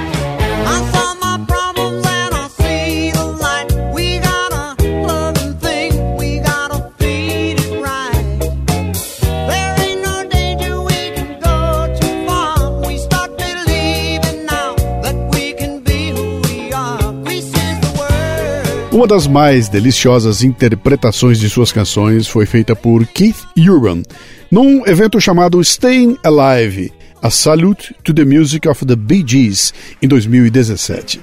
[18.98, 24.02] Uma das mais deliciosas interpretações de suas canções foi feita por Keith Urban,
[24.50, 26.92] num evento chamado Staying Alive,
[27.22, 29.72] a Salute to the Music of the Bee Gees,
[30.02, 31.20] em 2017.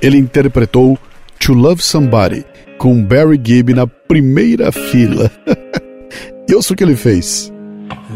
[0.00, 0.98] Ele interpretou
[1.40, 2.42] To Love Somebody,
[2.78, 5.30] com Barry Gibb na primeira fila.
[6.48, 7.52] e ouça o que ele fez.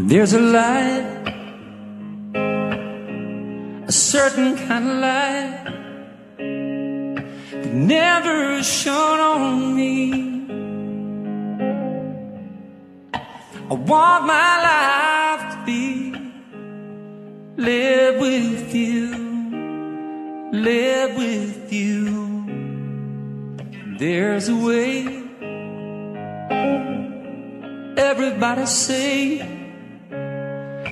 [0.09, 1.05] There's a light
[3.91, 5.84] certain kind of light
[7.75, 10.35] never shone on me.
[13.71, 16.15] I want my life to be
[17.57, 19.11] live with you,
[20.53, 22.05] live with you.
[23.99, 25.07] There's a way.
[27.97, 29.39] Everybody say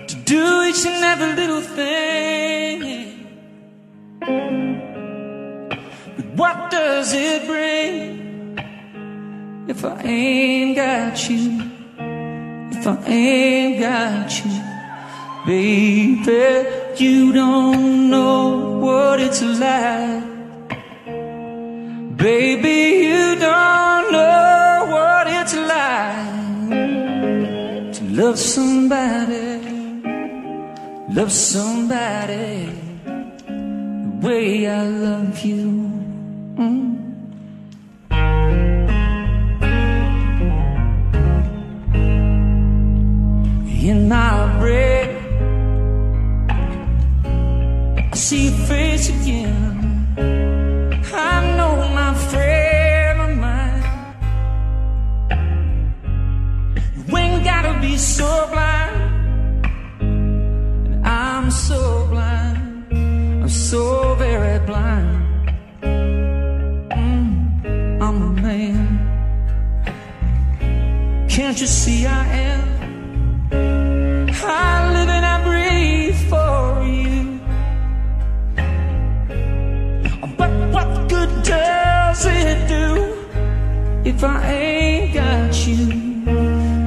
[0.08, 2.51] to do each and every little thing.
[6.42, 8.58] What does it bring
[9.68, 11.62] if I ain't got you?
[12.74, 14.50] If I ain't got you,
[15.46, 16.44] baby,
[16.96, 20.24] you don't know what it's like.
[22.16, 26.32] Baby, you don't know what it's like
[27.96, 29.60] to love somebody,
[31.18, 32.66] love somebody
[33.06, 35.81] the way I love you.
[36.56, 36.98] Mm.
[43.82, 45.08] In my bread,
[48.12, 49.62] I see your face again.
[51.14, 53.82] I know my friend of mine.
[56.96, 58.96] You ain't gotta be so blind.
[60.02, 62.86] And I'm so blind.
[63.42, 65.11] I'm so very blind.
[71.52, 72.62] Can't you see I am?
[74.32, 77.40] I live and I breathe for you.
[80.38, 83.04] But what good does it do
[84.02, 85.92] if I ain't got you?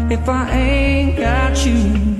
[0.09, 2.14] If I ain't got you,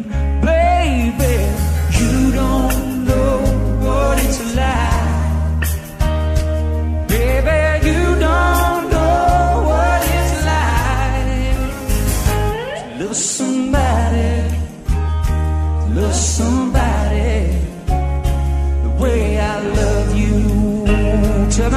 [21.56, 21.69] Tell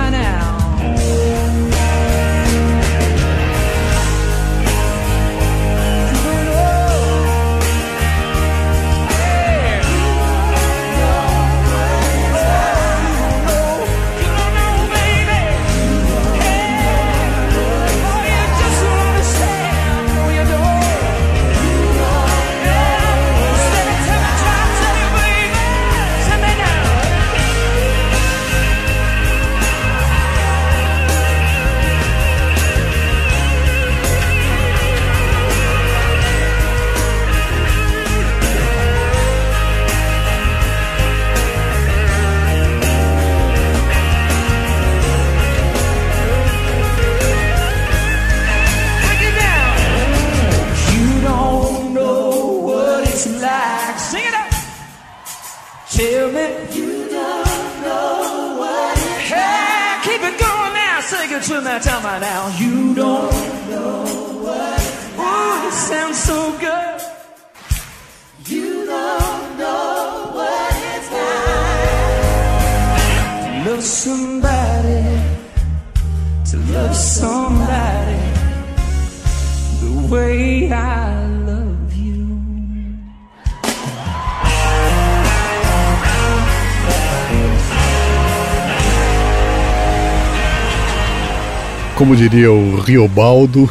[92.19, 93.71] diria o Riobaldo,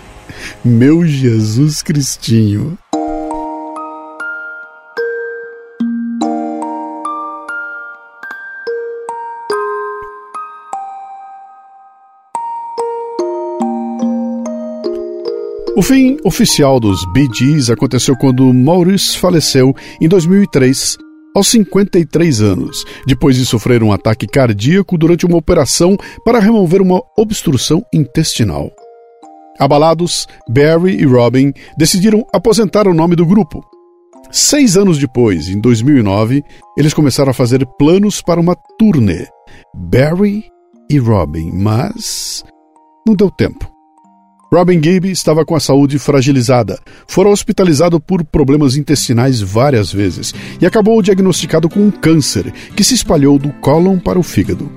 [0.64, 2.78] meu Jesus Cristinho.
[15.76, 20.96] O fim oficial dos Bee Gees aconteceu quando Maurice faleceu em 2003,
[21.34, 27.02] aos 53 anos, depois de sofrer um ataque cardíaco durante uma operação para remover uma
[27.18, 28.70] obstrução intestinal.
[29.58, 33.64] Abalados, Barry e Robin decidiram aposentar o nome do grupo.
[34.30, 36.42] Seis anos depois, em 2009,
[36.76, 39.26] eles começaram a fazer planos para uma turnê.
[39.74, 40.44] Barry
[40.90, 42.44] e Robin, mas
[43.06, 43.73] não deu tempo.
[44.54, 46.78] Robin Gibb estava com a saúde fragilizada,
[47.08, 52.94] fora hospitalizado por problemas intestinais várias vezes e acabou diagnosticado com um câncer que se
[52.94, 54.70] espalhou do cólon para o fígado.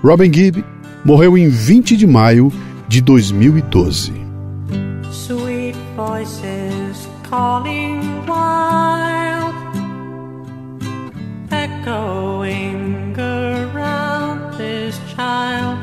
[0.00, 0.64] Robin Gibb
[1.04, 2.52] morreu em 20 de maio
[2.86, 4.12] de 2012.
[5.10, 7.98] Sweet voices calling
[8.28, 9.56] wild,
[11.50, 15.80] echoing around this child.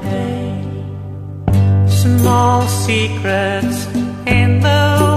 [0.02, 0.58] hey.
[1.88, 3.86] Small secrets
[4.26, 5.17] in the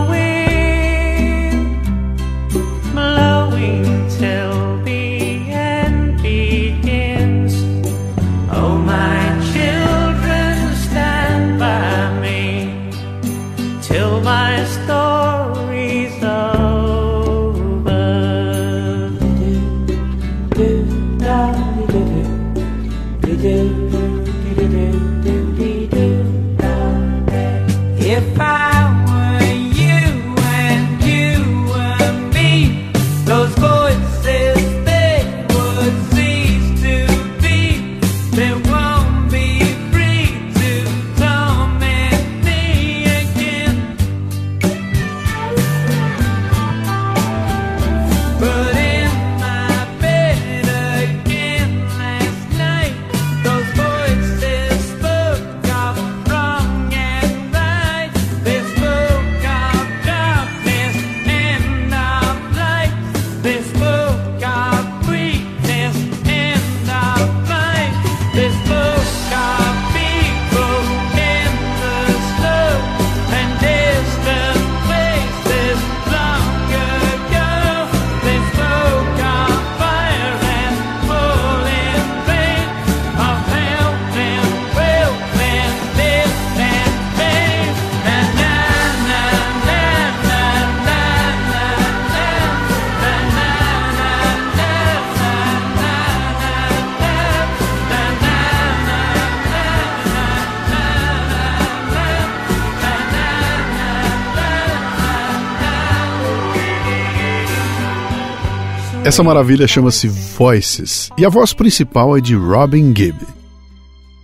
[109.10, 113.18] Essa maravilha chama-se Voices e a voz principal é de Robin Gibb.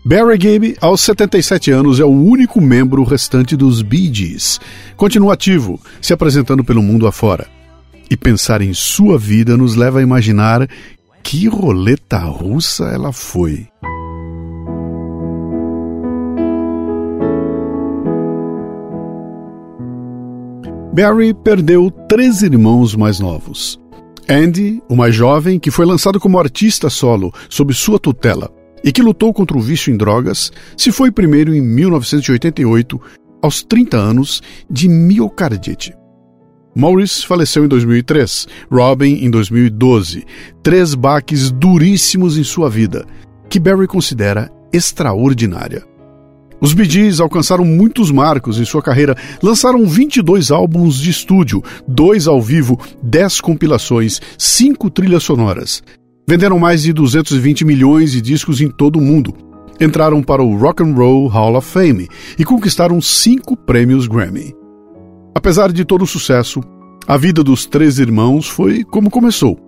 [0.05, 4.61] Barry Gibb, aos 77 anos, é o único membro restante dos Bee Gees.
[4.97, 7.49] Continua ativo, se apresentando pelo mundo afora.
[8.09, 10.69] E pensar em sua vida nos leva a imaginar
[11.21, 13.67] que roleta russa ela foi.
[20.95, 23.85] Barry perdeu três irmãos mais novos.
[24.29, 28.51] Andy, mais jovem, que foi lançado como artista solo sob sua tutela
[28.83, 33.01] e que lutou contra o vício em drogas, se foi primeiro em 1988,
[33.43, 35.95] aos 30 anos, de miocardite.
[36.75, 40.25] Maurice faleceu em 2003, Robin em 2012,
[40.63, 43.07] três baques duríssimos em sua vida,
[43.49, 45.96] que Barry considera extraordinária.
[46.61, 52.27] Os Bee Gees alcançaram muitos marcos em sua carreira, lançaram 22 álbuns de estúdio, dois
[52.27, 55.83] ao vivo, 10 compilações, cinco trilhas sonoras.
[56.29, 59.35] Venderam mais de 220 milhões de discos em todo o mundo.
[59.81, 62.09] Entraram para o Rock and Roll Hall of Fame
[62.39, 64.55] e conquistaram cinco prêmios Grammy.
[65.35, 66.63] Apesar de todo o sucesso,
[67.07, 69.59] a vida dos três irmãos foi como começou: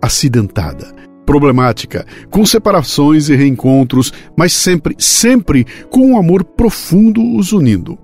[0.00, 0.94] acidentada,
[1.30, 7.96] problemática, com separações e reencontros, mas sempre, sempre com um amor profundo os unindo.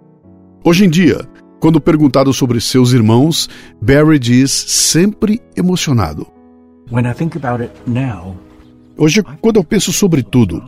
[0.63, 1.29] Hoje em dia,
[1.59, 3.49] quando perguntado sobre seus irmãos,
[3.83, 6.25] Barry diz sempre emocionado:
[8.97, 10.63] Hoje, quando eu penso sobre tudo,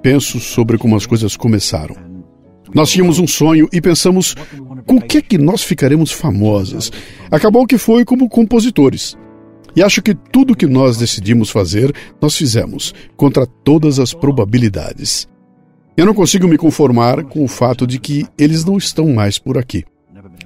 [0.00, 1.94] penso sobre como as coisas começaram.
[2.74, 4.34] Nós tínhamos um sonho e pensamos
[4.86, 6.90] com o que é que nós ficaremos famosas.
[7.30, 9.14] Acabou que foi como compositores.
[9.74, 15.28] E acho que tudo que nós decidimos fazer, nós fizemos, contra todas as probabilidades.
[15.96, 19.58] Eu não consigo me conformar com o fato de que eles não estão mais por
[19.58, 19.84] aqui.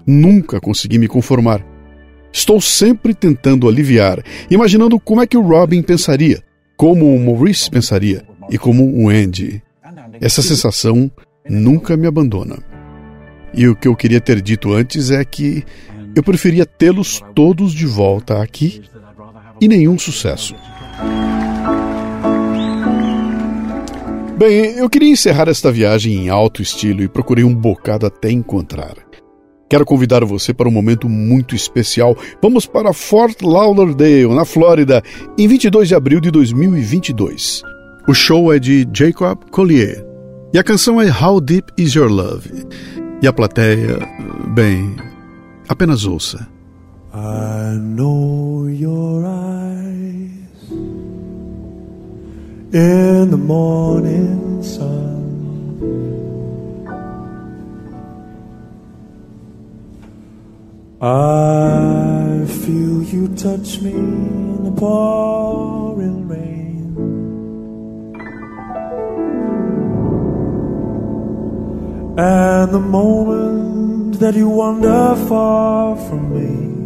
[0.06, 1.64] Nunca consegui me conformar.
[2.32, 6.42] Estou sempre tentando aliviar, imaginando como é que o Robin pensaria,
[6.76, 9.62] como o Maurice pensaria e como o Andy.
[10.20, 11.10] Essa sensação
[11.48, 12.58] nunca me abandona.
[13.52, 15.62] E o que eu queria ter dito antes é que
[16.14, 18.82] eu preferia tê-los todos de volta aqui
[19.62, 20.56] e nenhum sucesso.
[24.36, 28.96] Bem, eu queria encerrar esta viagem em alto estilo e procurei um bocado até encontrar.
[29.70, 32.16] Quero convidar você para um momento muito especial.
[32.42, 35.00] Vamos para Fort Lauderdale, na Flórida,
[35.38, 37.62] em 22 de abril de 2022.
[38.08, 40.04] O show é de Jacob Collier
[40.52, 42.50] e a canção é How Deep Is Your Love.
[43.22, 43.96] E a plateia,
[44.52, 44.96] bem,
[45.68, 46.51] apenas ouça.
[47.14, 50.70] I know your eyes
[52.72, 55.20] in the morning sun.
[61.02, 66.96] I feel you touch me in the pouring rain.
[72.16, 76.81] And the moment that you wander far from me.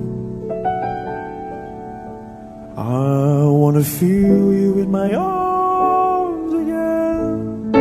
[2.77, 7.74] I wanna feel you in my arms again.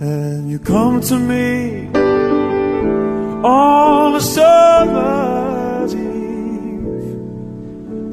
[0.00, 1.88] And you come to me
[3.44, 7.18] on a summer's eve.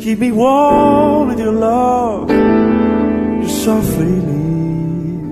[0.04, 2.30] Keep me warm with your love.
[2.30, 5.32] You softly leave.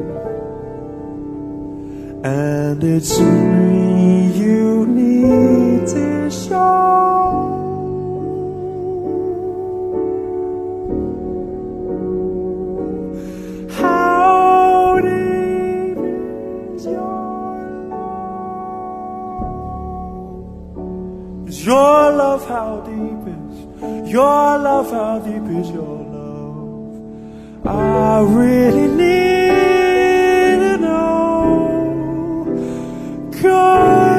[2.23, 7.20] And it's me you need to show.
[21.63, 24.89] Your love how deep is your love?
[24.89, 27.67] How deep is your love?
[27.67, 31.21] I really need to know.
[33.39, 34.10] Cause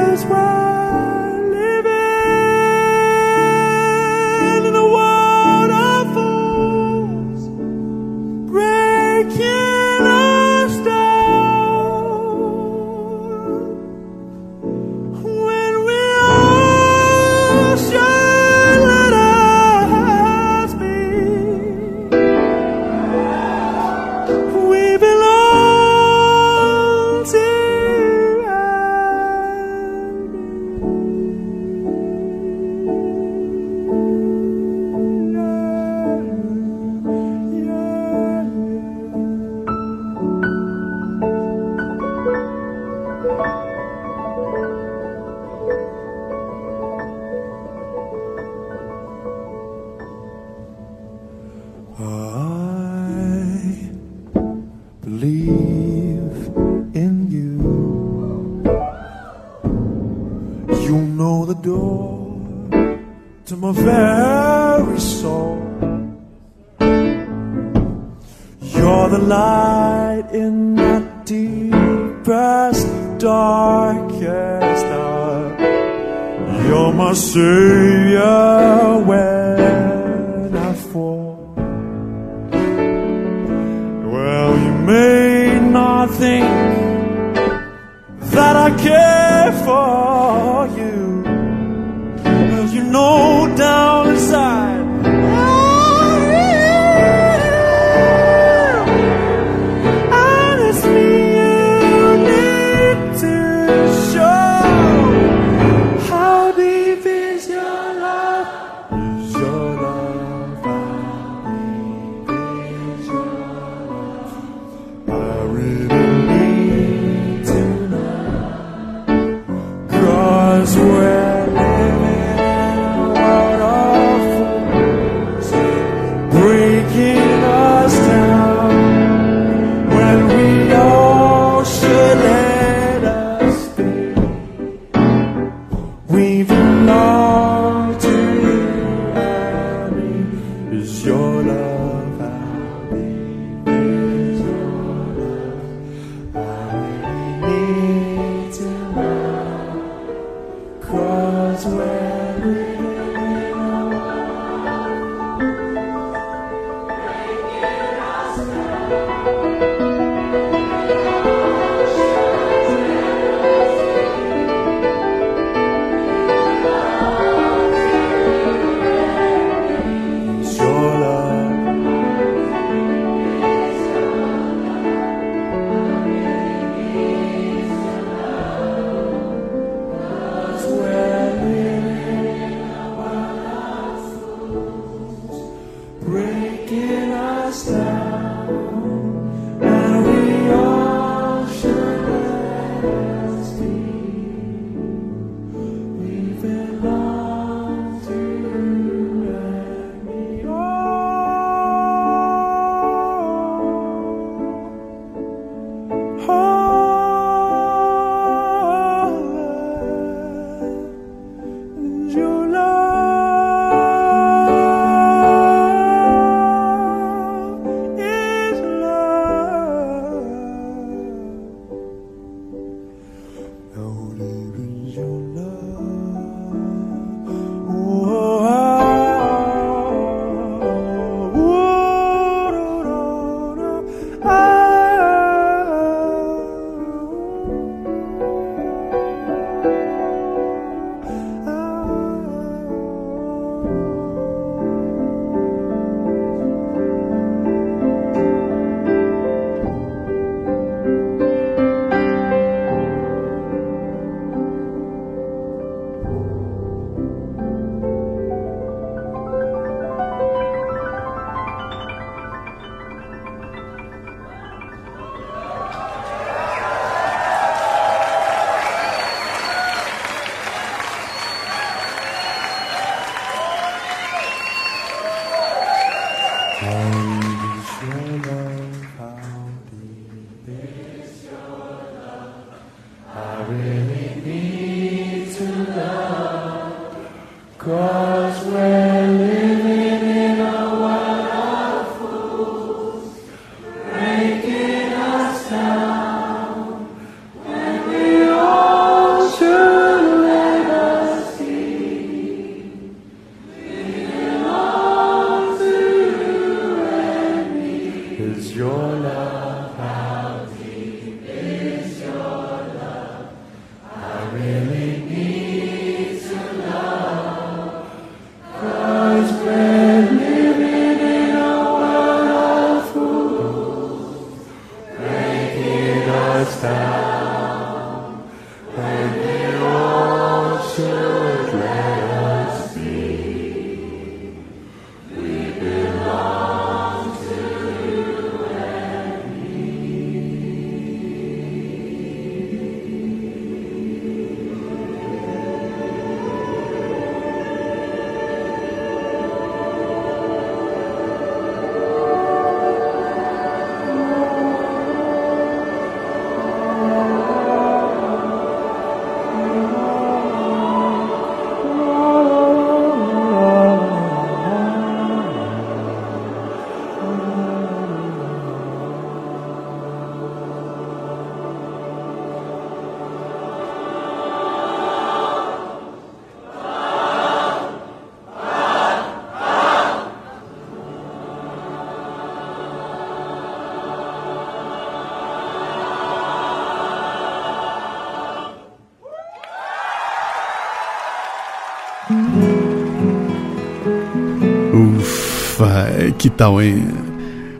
[396.13, 396.87] que tal, hein?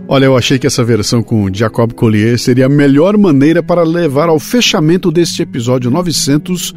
[0.08, 4.30] Olha, eu achei que essa versão com Jacob Collier seria a melhor maneira para levar
[4.30, 6.74] ao fechamento deste episódio 900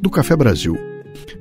[0.00, 0.76] do Café Brasil.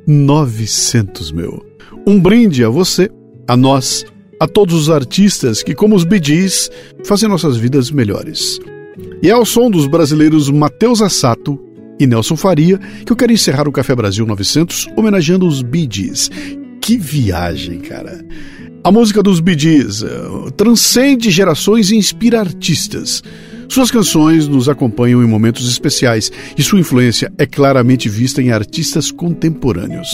[0.06, 1.66] 900, meu.
[2.06, 3.10] Um brinde a você,
[3.48, 4.06] a nós,
[4.40, 6.70] a todos os artistas que, como os Gees,
[7.06, 8.60] fazem nossas vidas melhores.
[9.22, 11.58] E é ao som dos brasileiros Matheus Assato
[12.00, 16.30] e Nelson Faria que eu quero encerrar o Café Brasil 900 homenageando os Gees.
[16.84, 18.26] Que viagem, cara!
[18.84, 23.23] A música dos Bee Gees uh, transcende gerações e inspira artistas.
[23.69, 29.11] Suas canções nos acompanham em momentos especiais e sua influência é claramente vista em artistas
[29.11, 30.10] contemporâneos.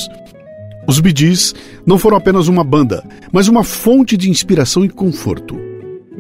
[0.88, 1.56] Os Bee Gees
[1.88, 5.60] não foram apenas uma banda, mas uma fonte de inspiração e conforto.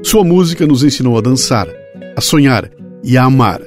[0.02, 1.68] Sua música nos ensinou a dançar,
[2.16, 2.72] a sonhar
[3.04, 3.62] e a amar,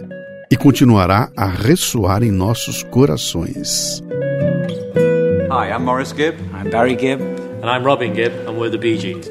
[0.51, 4.03] e continuará a ressoar em nossos corações.
[5.53, 6.39] Hi, I'm Morris Gibb.
[6.55, 7.21] I'm Barry Gibb.
[7.61, 9.31] And I'm Robin Gibb, and we're the Bee Gees.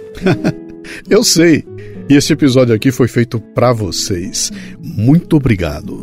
[1.09, 1.65] Eu sei.
[2.07, 4.51] E esse episódio aqui foi feito para vocês.
[4.79, 5.99] Muito obrigado.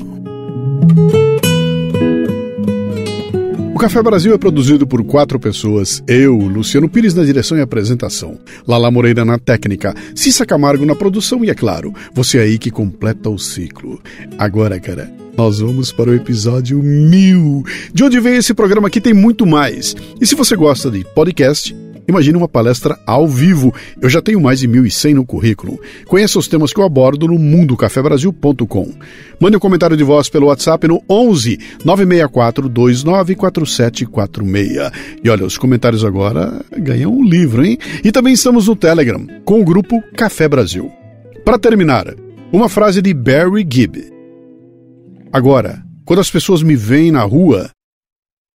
[3.73, 6.03] O Café Brasil é produzido por quatro pessoas.
[6.09, 8.41] Eu, Luciano Pires na direção e apresentação.
[8.67, 9.95] Lala Moreira na técnica.
[10.17, 14.03] Cissa Camargo na produção e, é claro, você aí que completa o ciclo.
[14.37, 15.09] Agora, cara,
[15.39, 17.65] nós vamos para o episódio mil.
[17.95, 19.95] De onde vem esse programa aqui tem muito mais.
[20.21, 21.73] E se você gosta de podcast,
[22.09, 23.73] Imagine uma palestra ao vivo.
[24.01, 25.79] Eu já tenho mais de 1.100 no currículo.
[26.07, 28.95] Conheça os temas que eu abordo no mundocafebrasil.com.
[29.39, 34.91] Mande um comentário de voz pelo WhatsApp no 11 964 294746.
[35.23, 37.77] E olha, os comentários agora ganham um livro, hein?
[38.03, 40.91] E também estamos no Telegram, com o grupo Café Brasil.
[41.45, 42.15] Para terminar,
[42.51, 44.18] uma frase de Barry Gibb.
[45.33, 47.71] Agora, quando as pessoas me veem na rua,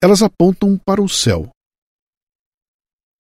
[0.02, 1.50] elas apontam para o céu